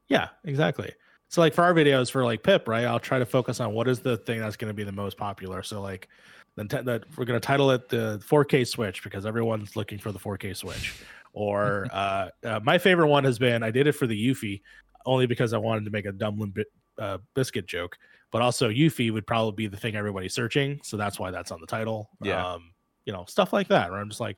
[0.09, 0.93] Yeah, exactly.
[1.29, 2.85] So like for our videos for like Pip, right?
[2.85, 5.17] I'll try to focus on what is the thing that's going to be the most
[5.17, 5.63] popular.
[5.63, 6.09] So like
[6.57, 10.13] then t- that we're going to title it the 4K Switch because everyone's looking for
[10.13, 10.95] the 4K Switch.
[11.33, 14.63] Or uh, uh, my favorite one has been I did it for the Eufy
[15.07, 16.67] only because I wanted to make a dumb bit,
[16.99, 17.97] uh, biscuit joke,
[18.31, 21.61] but also Eufy would probably be the thing everybody's searching, so that's why that's on
[21.61, 22.11] the title.
[22.23, 22.73] Yeah, um,
[23.05, 23.91] you know stuff like that.
[23.91, 24.37] Where I'm just like,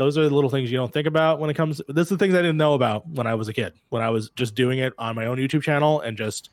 [0.00, 2.16] those are the little things you don't think about when it comes this is the
[2.16, 4.78] things i didn't know about when i was a kid when i was just doing
[4.78, 6.48] it on my own youtube channel and just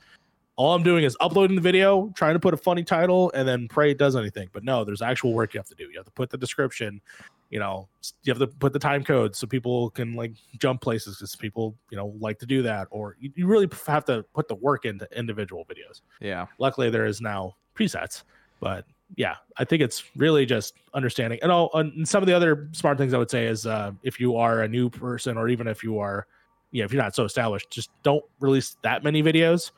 [0.57, 3.67] all i'm doing is uploading the video trying to put a funny title and then
[3.67, 4.49] pray it does anything.
[4.51, 5.85] But no there's actual work you have to do.
[5.85, 7.01] You have to put the description
[7.49, 7.87] you know
[8.23, 11.75] you have to put the time code so people can like jump places because people
[11.89, 12.87] you know like to do that.
[12.91, 16.01] Or you, you really have to put the work into individual videos.
[16.19, 16.47] Yeah.
[16.59, 18.23] Luckily there is now presets
[18.59, 18.85] but
[19.15, 21.39] yeah, I think it's really just understanding.
[21.41, 24.19] And all and some of the other smart things I would say is uh, if
[24.19, 26.27] you are a new person or even if you are,
[26.71, 29.71] yeah, if you're not so established, just don't release that many videos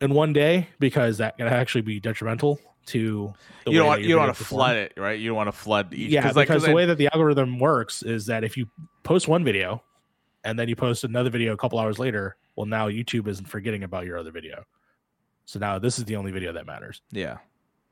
[0.00, 3.32] in one day because that can actually be detrimental to
[3.66, 5.20] you don't want you don't want to flood it right?
[5.20, 7.58] You don't want to flood each yeah like, because the I, way that the algorithm
[7.58, 8.66] works is that if you
[9.02, 9.82] post one video
[10.44, 13.82] and then you post another video a couple hours later well now youtube isn't forgetting
[13.84, 14.64] about your other video.
[15.50, 17.02] So now this is the only video that matters.
[17.10, 17.38] Yeah.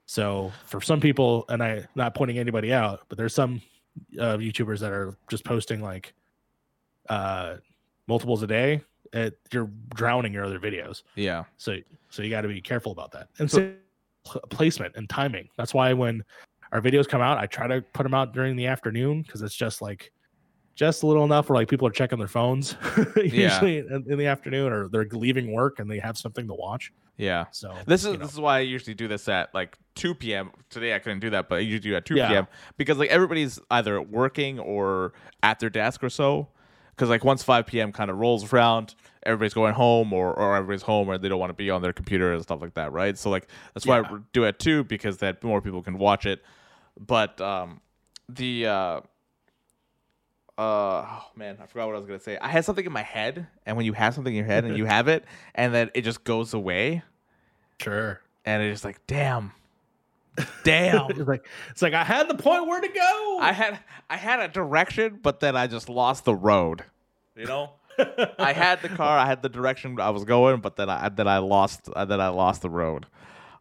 [0.06, 3.60] So for some people, and I not pointing anybody out, but there's some
[4.16, 6.14] uh, YouTubers that are just posting like
[7.08, 7.56] uh,
[8.06, 8.82] multiples a day.
[9.12, 11.02] It, you're drowning your other videos.
[11.14, 11.44] Yeah.
[11.56, 11.76] So
[12.10, 13.28] so you got to be careful about that.
[13.38, 13.72] And so,
[14.50, 15.48] placement and timing.
[15.56, 16.22] That's why when
[16.72, 19.54] our videos come out, I try to put them out during the afternoon because it's
[19.54, 20.12] just like
[20.74, 22.76] just a little enough where like people are checking their phones
[23.16, 23.96] usually yeah.
[23.96, 26.92] in, in, the afternoon or they're leaving work and they have something to watch.
[27.16, 27.46] Yeah.
[27.50, 28.24] So this is you know.
[28.24, 30.52] this is why I usually do this at like 2 p.m.
[30.70, 32.28] Today I couldn't do that, but I usually do at 2 yeah.
[32.28, 32.46] p.m.
[32.76, 36.48] because like everybody's either working or at their desk or so.
[36.98, 37.92] Because like once 5 p.m.
[37.92, 41.50] kind of rolls around, everybody's going home or, or everybody's home or they don't want
[41.50, 43.16] to be on their computer and stuff like that, right?
[43.16, 44.08] So like that's why yeah.
[44.10, 46.42] I do it too because that more people can watch it.
[46.98, 47.80] But um,
[48.28, 49.00] the uh,
[50.58, 53.02] uh oh man i forgot what i was gonna say i had something in my
[53.02, 55.24] head and when you have something in your head and you have it
[55.54, 57.00] and then it just goes away
[57.80, 59.52] sure and it's just like damn
[60.64, 61.10] damn.
[61.10, 63.38] It's like it's like i had the point where to go.
[63.40, 66.84] I had i had a direction but then i just lost the road
[67.36, 67.70] you know?
[68.38, 71.28] I had the car i had the direction i was going but then i then
[71.28, 73.06] i lost then i lost the road.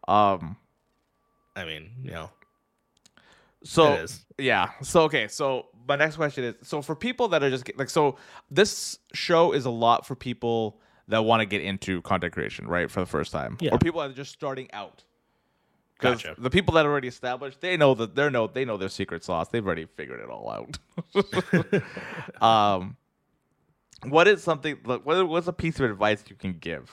[0.08, 0.58] Um
[1.56, 2.30] i mean you know.
[3.64, 4.06] So
[4.38, 4.72] yeah.
[4.82, 5.28] So okay.
[5.28, 8.18] So my next question is so for people that are just like so
[8.52, 12.92] this show is a lot for people that want to get into content creation right
[12.92, 13.58] for the first time?
[13.60, 13.74] Yeah.
[13.74, 15.04] or people that are just starting out
[15.98, 16.40] because gotcha.
[16.40, 19.24] the people that are already established they know that they know they know their secret
[19.24, 22.96] sauce they've already figured it all out um
[24.10, 26.92] what is something what, what's a piece of advice you can give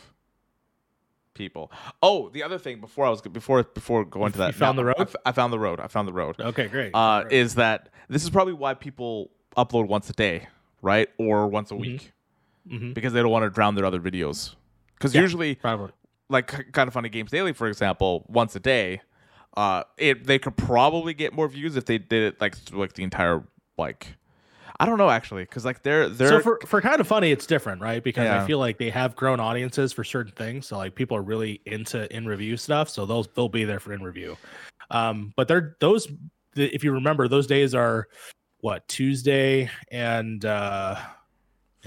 [1.34, 1.70] people.
[2.02, 4.84] Oh, the other thing before I was before before going to that, you found the
[4.84, 4.96] road.
[4.98, 5.80] I, I, found the road.
[5.80, 6.36] I found the road.
[6.40, 6.92] Okay, great.
[6.94, 10.48] Uh, is that this is probably why people upload once a day,
[10.80, 11.80] right, or once a mm-hmm.
[11.80, 12.12] week,
[12.68, 12.92] mm-hmm.
[12.92, 14.55] because they don't want to drown their other videos.
[14.94, 15.92] Because yeah, usually, probably.
[16.31, 19.03] Like Kinda Funny games daily, for example, once a day,
[19.57, 22.95] uh, it they could probably get more views if they did it like through, like
[22.95, 23.45] the entire
[23.77, 24.16] like
[24.81, 27.81] I don't know actually, because like they're they're so for for Kinda Funny, it's different,
[27.83, 28.03] right?
[28.03, 28.43] Because yeah.
[28.43, 30.66] I feel like they have grown audiences for certain things.
[30.66, 33.93] So like people are really into in review stuff, so those they'll be there for
[33.93, 34.37] in review.
[34.91, 36.09] Um, but they're those
[36.57, 38.09] if you remember, those days are
[38.61, 40.97] what Tuesday and uh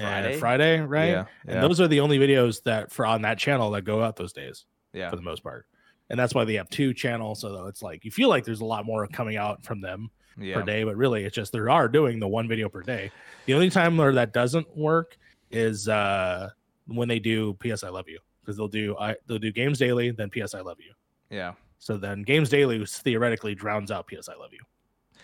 [0.03, 0.31] Friday?
[0.31, 1.09] and Friday, right?
[1.09, 4.15] Yeah, And those are the only videos that for on that channel that go out
[4.15, 5.09] those days Yeah.
[5.09, 5.65] for the most part.
[6.09, 7.41] And that's why they have two channels.
[7.41, 10.55] So it's like you feel like there's a lot more coming out from them Yeah.
[10.55, 13.11] per day, but really it's just they are doing the one video per day.
[13.45, 15.17] The only time where that doesn't work
[15.51, 16.49] is uh
[16.87, 20.11] when they do PS I Love You because they'll do I they'll do games daily,
[20.11, 20.93] then PS I Love You.
[21.29, 21.53] Yeah.
[21.79, 24.59] So then games daily theoretically drowns out PS I Love You.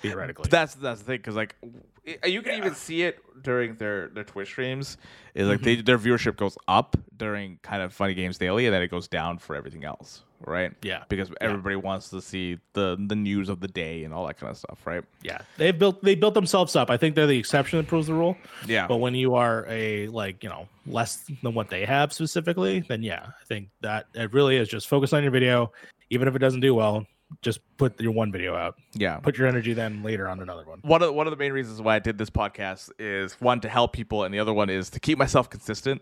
[0.04, 1.56] Theoretically, that's that's the thing because like
[2.26, 4.98] you can even see it during their their Twitch streams.
[5.34, 5.86] Is like they mm-hmm.
[5.86, 9.56] their viewership goes up during Kinda Funny games daily, and then it goes down for
[9.56, 10.74] everything else, right?
[10.82, 14.38] yeah, Because everybody wants to see the the news of the day and all that
[14.38, 15.04] kind of stuff, right?
[15.22, 15.40] yeah.
[15.58, 16.90] They've built they built themselves up.
[16.90, 18.38] I think they're the exception that proves the rule.
[18.68, 18.88] Yeah.
[18.88, 23.02] But when you are a like you know less than what they have specifically, then
[23.02, 25.72] yeah, I think that it really is just focus on your video,
[26.10, 27.08] even if it doesn't do well.
[27.42, 28.76] Just put your one video out.
[28.94, 29.18] yeah.
[29.18, 30.80] Put your energy then later on another one.
[30.84, 33.70] one of one of the main reasons why I did this podcast is one to
[33.70, 36.02] help people, and the other one is to keep myself consistent.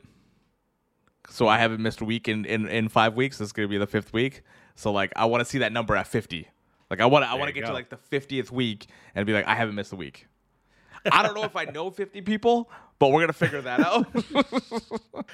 [1.29, 3.37] So I haven't missed a week in in, in five weeks.
[3.37, 4.41] This is gonna be the fifth week.
[4.75, 6.47] So like I want to see that number at fifty.
[6.89, 9.33] Like I want to I want to get to like the fiftieth week and be
[9.33, 10.27] like I haven't missed a week.
[11.11, 12.69] I don't know if I know fifty people,
[12.99, 14.07] but we're gonna figure that out.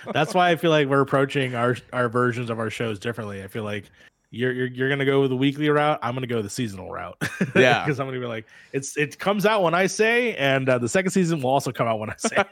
[0.14, 3.44] That's why I feel like we're approaching our our versions of our shows differently.
[3.44, 3.90] I feel like
[4.30, 6.00] you're you're, you're gonna go the weekly route.
[6.02, 7.18] I'm gonna go the seasonal route.
[7.56, 7.84] Yeah.
[7.84, 10.90] because I'm gonna be like, it's it comes out when I say, and uh, the
[10.90, 12.44] second season will also come out when I say.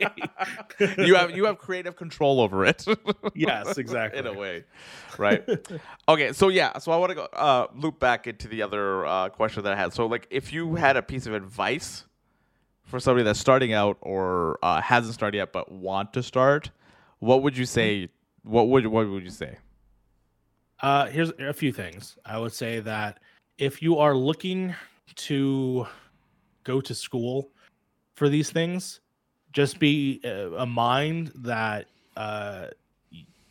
[1.05, 2.85] you have you have creative control over it.
[3.35, 4.19] yes, exactly.
[4.19, 4.63] in a way,
[5.17, 5.43] right?
[6.07, 9.29] okay, so yeah, so I want to go uh, loop back into the other uh,
[9.29, 9.93] question that I had.
[9.93, 12.05] So, like, if you had a piece of advice
[12.83, 16.71] for somebody that's starting out or uh, hasn't started yet but want to start,
[17.19, 18.09] what would you say?
[18.43, 19.57] What would what would you say?
[20.81, 22.17] Uh, here's a few things.
[22.25, 23.19] I would say that
[23.57, 24.75] if you are looking
[25.15, 25.87] to
[26.63, 27.49] go to school
[28.15, 28.99] for these things,
[29.53, 32.67] just be uh, a mind that uh,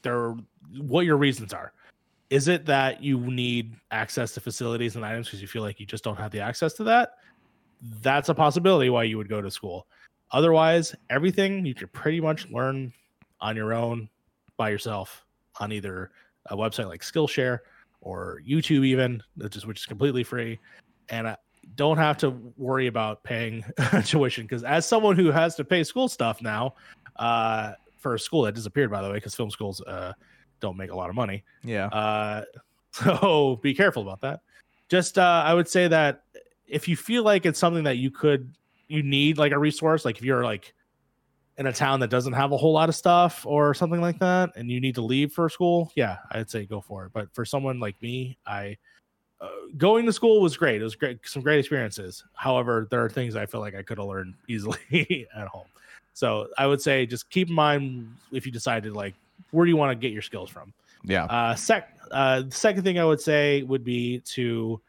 [0.03, 0.35] there
[0.79, 1.73] what your reasons are.
[2.31, 5.87] Is it that you need access to facilities and items because you feel like you
[5.87, 7.15] just don't have the access to that?
[8.03, 9.87] That's a possibility why you would go to school.
[10.33, 12.93] Otherwise, everything you could pretty much learn
[13.41, 14.09] on your own
[14.57, 15.25] by yourself
[15.61, 16.11] on either
[16.47, 17.61] a website like Skillshare
[18.01, 20.59] or YouTube, even which is which is completely free,
[21.09, 21.37] and I
[21.77, 23.65] don't have to worry about paying
[24.05, 26.75] tuition because as someone who has to pay school stuff now,
[27.17, 30.13] uh, for a school that disappeared by the way, because film schools uh
[30.61, 31.45] don't make a lot of money.
[31.63, 32.45] Yeah, Uh,
[32.93, 34.41] so be careful about that.
[34.89, 36.25] Just uh, I would say that
[36.67, 38.55] if you feel like it's something that you could
[38.89, 40.75] you need like a resource, like if you're like
[41.57, 44.51] in a town that doesn't have a whole lot of stuff or something like that,
[44.57, 47.13] and you need to leave for school, yeah, I'd say go for it.
[47.13, 48.77] But for someone like me, I
[49.41, 50.81] uh, going to school was great.
[50.81, 52.25] It was great, some great experiences.
[52.35, 55.67] However, there are things I feel like I could have learned easily at home.
[56.13, 59.15] So I would say just keep in mind if you decide to like
[59.51, 60.73] where do you want to get your skills from.
[61.05, 64.81] yeah, Uh, sec, uh, the second thing I would say would be to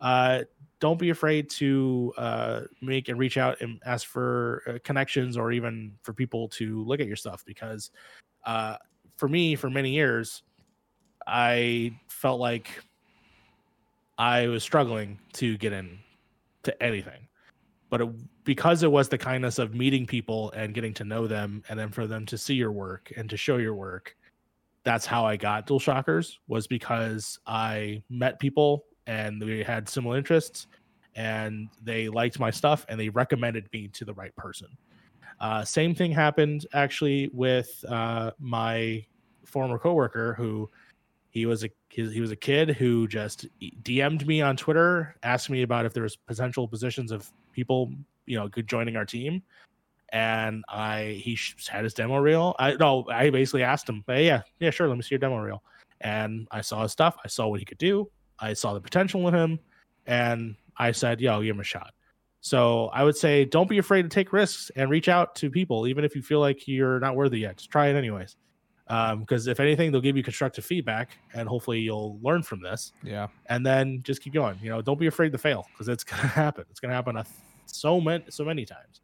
[0.00, 0.40] uh,
[0.82, 5.52] don't be afraid to uh, make and reach out and ask for uh, connections or
[5.52, 7.92] even for people to look at your stuff because
[8.46, 8.74] uh,
[9.16, 10.42] for me, for many years,
[11.24, 12.82] I felt like
[14.18, 16.00] I was struggling to get in
[16.64, 17.28] to anything.
[17.88, 21.62] But it, because it was the kindness of meeting people and getting to know them,
[21.68, 24.16] and then for them to see your work and to show your work,
[24.82, 30.66] that's how I got DualShockers was because I met people and we had similar interests
[31.14, 34.68] and they liked my stuff and they recommended me to the right person.
[35.40, 39.04] Uh, same thing happened actually with uh, my
[39.44, 40.70] former coworker who
[41.30, 43.46] he was a he, was a kid who just
[43.82, 47.90] DM'd me on Twitter, asked me about if there was potential positions of people
[48.26, 49.42] you know joining our team,
[50.10, 51.38] and I he
[51.68, 52.54] had his demo reel.
[52.58, 55.38] I no, I basically asked him, hey, yeah, yeah, sure, let me see your demo
[55.38, 55.62] reel,
[56.02, 57.16] and I saw his stuff.
[57.24, 58.10] I saw what he could do.
[58.42, 59.58] I saw the potential in him,
[60.06, 61.94] and I said, yo, give him a shot.
[62.40, 65.86] So I would say don't be afraid to take risks and reach out to people,
[65.86, 67.56] even if you feel like you're not worthy yet.
[67.56, 68.36] Just try it anyways.
[68.88, 72.92] Because if anything, they'll give you constructive feedback, and hopefully you'll learn from this.
[73.02, 74.58] yeah, And then just keep going.
[74.60, 76.64] You know, don't be afraid to fail because it's gonna happen.
[76.68, 77.22] It's gonna happen
[77.66, 79.00] so many so many times.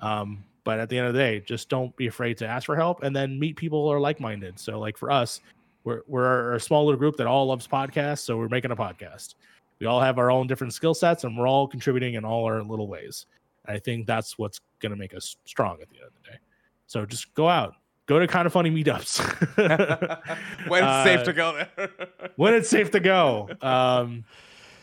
[0.00, 2.74] Um, but at the end of the day, just don't be afraid to ask for
[2.74, 4.58] help, and then meet people who are like minded.
[4.58, 5.40] So, like for us,
[5.84, 9.34] we're we're a small little group that all loves podcasts, so we're making a podcast.
[9.78, 12.62] We all have our own different skill sets, and we're all contributing in all our
[12.62, 13.26] little ways.
[13.66, 16.30] And I think that's what's going to make us strong at the end of the
[16.30, 16.38] day.
[16.86, 17.74] So just go out,
[18.06, 19.20] go to Kinda Funny meetups
[20.68, 21.90] when it's safe Uh, to go there.
[22.36, 23.48] when it's safe to go.
[23.62, 24.24] Um,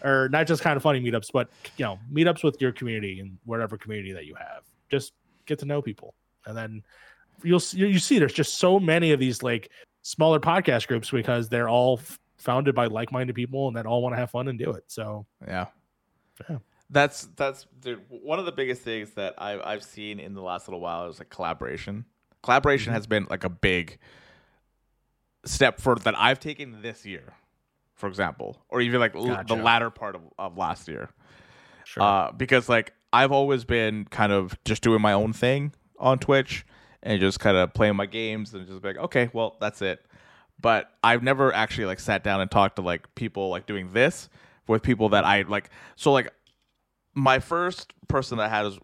[0.04, 3.78] or not just Kinda Funny meetups, but you know, meetups with your community and whatever
[3.78, 4.64] community that you have.
[4.90, 5.14] Just
[5.46, 6.14] get to know people,
[6.46, 6.84] and then
[7.44, 9.70] you'll you see there's just so many of these like
[10.08, 14.14] smaller podcast groups because they're all f- founded by like-minded people and that all want
[14.14, 14.84] to have fun and do it.
[14.86, 15.66] So Yeah.
[16.48, 16.58] Yeah.
[16.92, 20.68] That's that's dude, one of the biggest things that I've I've seen in the last
[20.68, 22.06] little while is like collaboration.
[22.44, 22.96] Collaboration Mhm.
[22.98, 23.98] has been like a big
[25.46, 27.34] step for that I've taken this year,
[27.96, 31.10] for example, or even like l- the latter part of, of last year.
[31.86, 36.20] sure, Uh, because like I've always been kind of just doing my own thing on
[36.20, 36.66] Twitch
[37.06, 40.04] and just kind of playing my games and just be like, okay, well, that's it.
[40.60, 44.28] But I've never actually like sat down and talked to like people like doing this
[44.68, 45.70] with people that I like.
[45.96, 46.34] So like
[47.14, 48.80] my first person that I had is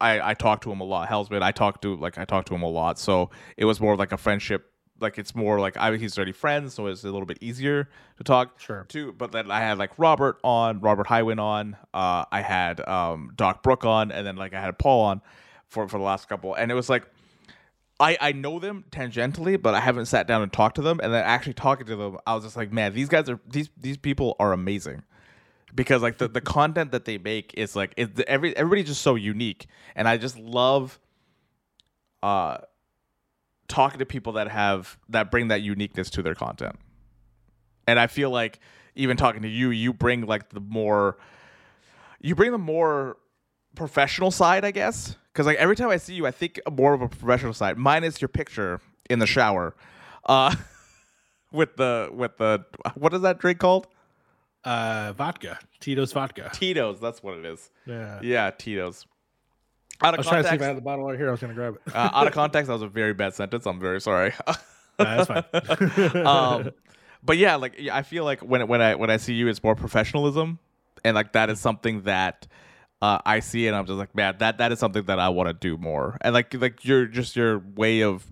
[0.00, 1.08] I I talked to him a lot.
[1.08, 2.98] Hellsman, I talked to like I talked to him a lot.
[2.98, 4.70] So it was more of like a friendship.
[5.00, 8.24] Like it's more like I he's already friends, so it's a little bit easier to
[8.24, 8.86] talk sure.
[8.88, 9.12] too.
[9.12, 11.76] But then I had like Robert on, Robert Highwin on.
[11.92, 15.20] Uh, I had um, Doc Brook on, and then like I had Paul on
[15.68, 16.54] for for the last couple.
[16.54, 17.08] And it was like
[18.00, 21.00] I I know them tangentially, but I haven't sat down and talked to them.
[21.02, 23.70] And then actually talking to them, I was just like, man, these guys are these
[23.76, 25.02] these people are amazing.
[25.74, 29.14] Because like the, the content that they make is like it, every everybody's just so
[29.14, 30.98] unique, and I just love
[32.22, 32.58] uh
[33.68, 36.76] talking to people that have that bring that uniqueness to their content
[37.86, 38.60] and I feel like
[38.94, 41.18] even talking to you, you bring like the more,
[42.20, 43.16] you bring the more
[43.74, 45.16] professional side, I guess.
[45.34, 47.76] Because like every time I see you, I think more of a professional side.
[47.76, 48.80] Minus your picture
[49.10, 49.74] in the shower,
[50.26, 50.54] uh,
[51.52, 52.64] with the with the
[52.94, 53.88] what is that drink called?
[54.62, 56.50] Uh, vodka, Tito's vodka.
[56.54, 57.00] Tito's.
[57.00, 57.68] That's what it is.
[57.84, 58.20] Yeah.
[58.22, 59.06] Yeah, Tito's.
[60.02, 61.28] Out I of was trying to see if I context, had the bottle right here.
[61.28, 61.94] I was gonna grab it.
[61.94, 63.66] uh, out of context, that was a very bad sentence.
[63.66, 64.32] I'm very sorry.
[64.96, 66.24] Nah, that's fine.
[66.24, 66.70] um,
[67.24, 69.74] but yeah, like I feel like when when I when I see you, it's more
[69.74, 70.60] professionalism,
[71.04, 72.46] and like that is something that
[73.02, 75.48] uh, I see, and I'm just like, man, that that is something that I want
[75.48, 78.26] to do more, and like like your just your way of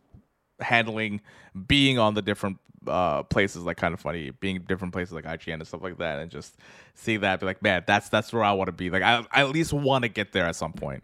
[0.61, 1.21] handling
[1.67, 5.67] being on the different uh places like Kinda Funny being different places like IGN and
[5.67, 6.57] stuff like that and just
[6.95, 9.43] see that be like man that's that's where I want to be like I, I
[9.43, 11.03] at least want to get there at some point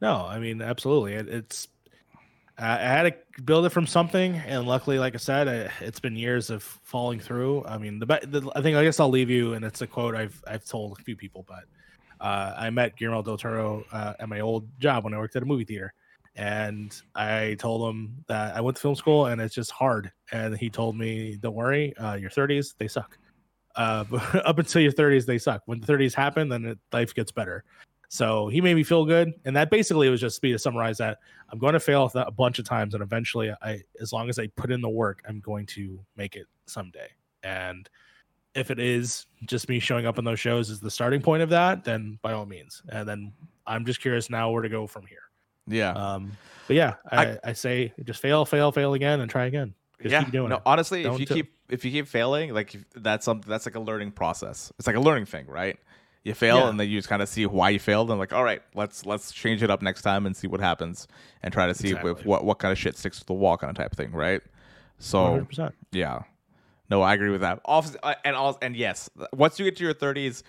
[0.00, 1.14] No, I mean absolutely.
[1.14, 1.68] It, it's
[2.58, 3.02] I I had
[3.36, 6.62] to build it from something, and luckily, like I said, I, it's been years of
[6.62, 7.64] falling through.
[7.64, 10.14] I mean, the, the I think I guess I'll leave you, and it's a quote
[10.14, 11.64] I've I've told a few people, but
[12.20, 15.42] uh, I met Guillermo del Toro uh, at my old job when I worked at
[15.42, 15.92] a movie theater,
[16.36, 20.56] and I told him that I went to film school and it's just hard, and
[20.56, 23.18] he told me, "Don't worry, uh, your 30s they suck."
[23.76, 24.04] Uh,
[24.44, 25.62] up until your 30s, they suck.
[25.66, 27.64] When the 30s happen, then it, life gets better.
[28.08, 31.18] So he made me feel good, and that basically was just me to summarize that
[31.48, 34.48] I'm going to fail a bunch of times, and eventually, I as long as I
[34.48, 37.08] put in the work, I'm going to make it someday.
[37.44, 37.88] And
[38.54, 41.50] if it is just me showing up on those shows is the starting point of
[41.50, 42.82] that, then by all means.
[42.88, 43.32] And then
[43.66, 45.22] I'm just curious now where to go from here.
[45.68, 46.32] yeah Um,
[46.66, 49.74] but yeah, I, I- I, say just fail, fail, fail again, and try again.
[50.02, 50.62] Just yeah keep doing no it.
[50.64, 53.66] honestly if Don't you t- keep if you keep failing like if- that's something that's
[53.66, 55.78] like a learning process it's like a learning thing right
[56.24, 56.68] you fail Yeah.
[56.70, 59.04] and then you just kind of see why you failed and like all right let's
[59.04, 61.06] let's change it up next time and see what happens
[61.42, 63.70] and try to see if, what what kind of shit sticks to the wall kind
[63.70, 64.40] of type of thing right
[64.98, 65.72] so 100%.
[65.92, 66.22] yeah
[66.90, 67.60] no i agree with that.
[67.64, 70.42] Uh, and also and yes once you get to your 30s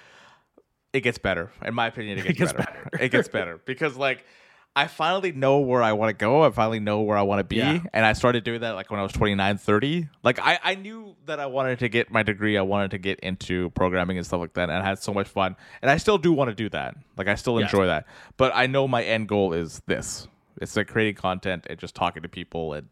[0.93, 1.51] it gets better.
[1.63, 2.89] In my opinion it gets, gets better.
[2.99, 3.59] it gets better.
[3.65, 4.25] Because like
[4.73, 6.43] i finally know where i want to go.
[6.43, 7.57] I finally know where i want to be.
[7.57, 7.79] Yeah.
[7.93, 11.15] and i started doing that like when i was 29 30 like I, I knew
[11.25, 12.57] that i wanted to get my degree.
[12.57, 15.27] I wanted to get into programming and stuff like that and i had so much
[15.27, 15.55] fun.
[15.81, 16.95] And i still do want to do that.
[17.17, 18.05] Like i still enjoy that.
[18.37, 20.27] But i know my end goal is this.
[20.61, 22.87] It's like creating content and just talking to people and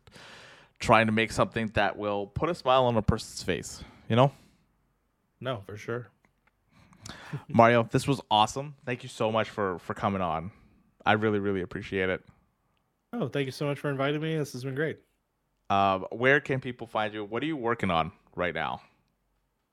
[0.80, 4.32] trying to make something that will put a smile on a person's face you know
[5.40, 6.08] No, for sure.
[7.48, 8.76] Mario, this was awesome.
[8.86, 10.52] Thank you so much for for coming on.
[11.06, 12.24] I really really appreciate it.
[13.14, 14.38] Oh, thank you so much for inviting me.
[14.38, 15.00] This has been great.
[15.70, 17.24] Um, where can people find you?
[17.24, 18.82] What are you working on right now?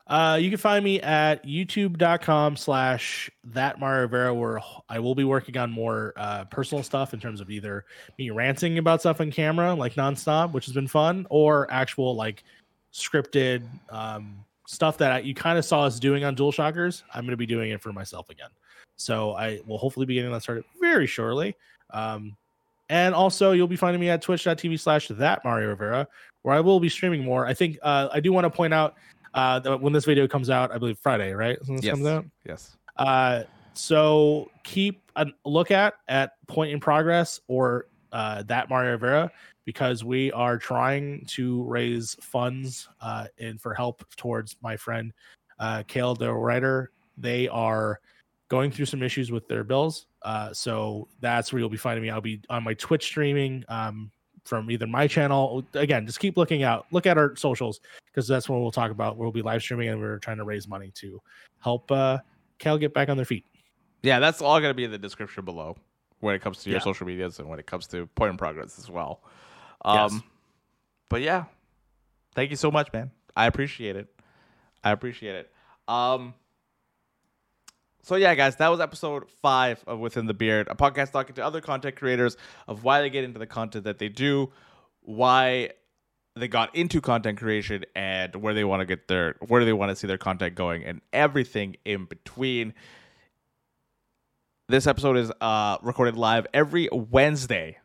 [0.07, 5.25] Uh, you can find me at youtube.com slash that Mario Rivera, where I will be
[5.25, 7.85] working on more uh, personal stuff in terms of either
[8.17, 12.45] me ranting about stuff on camera, like nonstop, which has been fun, or actual like
[12.93, 17.03] scripted um, stuff that I, you kind of saw us doing on DualShockers.
[17.13, 18.51] I'm going to be doing it for myself again.
[18.95, 21.57] So I will hopefully be getting that started very shortly.
[21.91, 22.37] Um,
[22.89, 26.07] and also, you'll be finding me at twitch.tv slash that Mario Rivera,
[26.43, 27.45] where I will be streaming more.
[27.45, 28.95] I think uh, I do want to point out
[29.37, 31.59] uh, when this video comes out, I believe Friday, right?
[31.69, 31.91] Yes.
[31.91, 32.25] comes out.
[32.45, 32.77] Yes.
[32.97, 39.31] Uh, so keep a look at at Point in Progress or uh, that Mario Rivera
[39.67, 45.13] because we are trying to raise funds uh, and for help towards my friend
[45.59, 48.01] uh, Kale, the writer, they are
[48.49, 50.07] going through some issues with their bills.
[50.23, 52.11] Uh, so that's where you'll be finding me.
[52.11, 54.11] I'll be on my Twitch streaming um,
[54.47, 55.65] from either my channel.
[55.75, 56.87] Again, just keep looking out.
[56.93, 59.17] Look at our socials because that's when we'll talk about.
[59.17, 61.21] We'll be live streaming and we're trying to raise money to
[61.61, 62.19] help uh,
[62.59, 63.45] Cal get back on their feet.
[64.03, 65.77] Yeah, that's all going to be in the description below
[66.21, 66.85] when it comes to your Yeah.
[66.85, 69.23] social medias and when it comes to point in progress as well.
[69.85, 70.21] Um, Yes.
[71.09, 71.45] But yeah,
[72.35, 73.11] thank you so much, man.
[73.37, 74.09] I appreciate it.
[74.83, 75.53] I appreciate it.
[75.89, 76.35] Um,
[78.07, 81.45] so yeah, guys, that was episode five of Within the Beard, a podcast talking to
[81.45, 82.37] other content creators
[82.69, 84.53] of why they get into the content that they do,
[85.01, 85.71] why
[86.37, 89.91] they got into content creation, and where they want to get their where they want
[89.91, 92.75] to see their content going, and everything in between.
[94.69, 97.79] This episode is uh, recorded live every Wednesday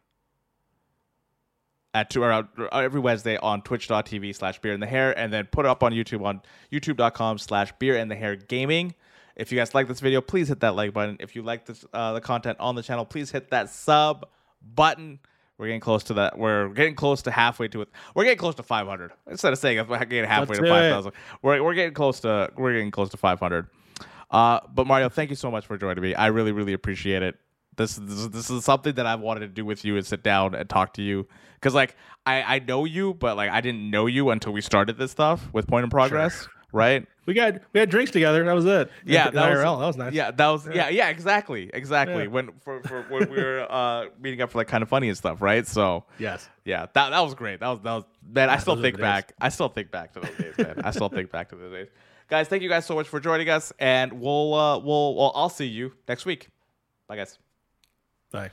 [1.95, 5.47] at two or uh, every Wednesday on twitch.tv slash beer in the hair and then
[5.47, 8.93] put it up on YouTube on youtube.com slash beer in the hair gaming.
[9.35, 11.17] If you guys like this video, please hit that like button.
[11.19, 14.27] If you like this uh, the content on the channel, please hit that sub
[14.61, 15.19] button.
[15.57, 16.39] We're getting close to that.
[16.39, 17.89] We're getting close to halfway to it.
[18.15, 19.11] We're getting close to 500.
[19.29, 21.11] Instead of saying we're getting halfway to do 5,000,
[21.43, 23.67] we're, we're getting close to we're getting close to 500.
[24.31, 26.15] Uh, but Mario, thank you so much for joining me.
[26.15, 27.35] I really, really appreciate it.
[27.77, 30.55] This, this this is something that I've wanted to do with you and sit down
[30.55, 34.07] and talk to you because like I I know you, but like I didn't know
[34.07, 37.05] you until we started this stuff with Point in Progress, right?
[37.25, 38.43] We got we had drinks together.
[38.43, 38.91] That was it.
[39.05, 39.79] Yeah, that was, IRL.
[39.79, 40.13] that was nice.
[40.13, 42.23] Yeah, that was yeah, yeah, exactly, exactly.
[42.23, 42.29] Yeah.
[42.29, 45.41] When for, for when we were uh meeting up for like Kinda Funny and stuff,
[45.41, 45.67] right?
[45.67, 46.49] So Yes.
[46.65, 47.59] yeah, that that was great.
[47.59, 48.49] That was that was man.
[48.49, 49.01] I still think days.
[49.01, 49.33] back.
[49.39, 50.81] I still think back to those days, man.
[50.83, 51.87] I still think back to those days.
[52.27, 55.49] Guys, thank you guys so much for joining us, and we'll uh we'll well I'll
[55.49, 56.49] see you next week.
[57.07, 57.37] Bye, guys.
[58.31, 58.51] Bye.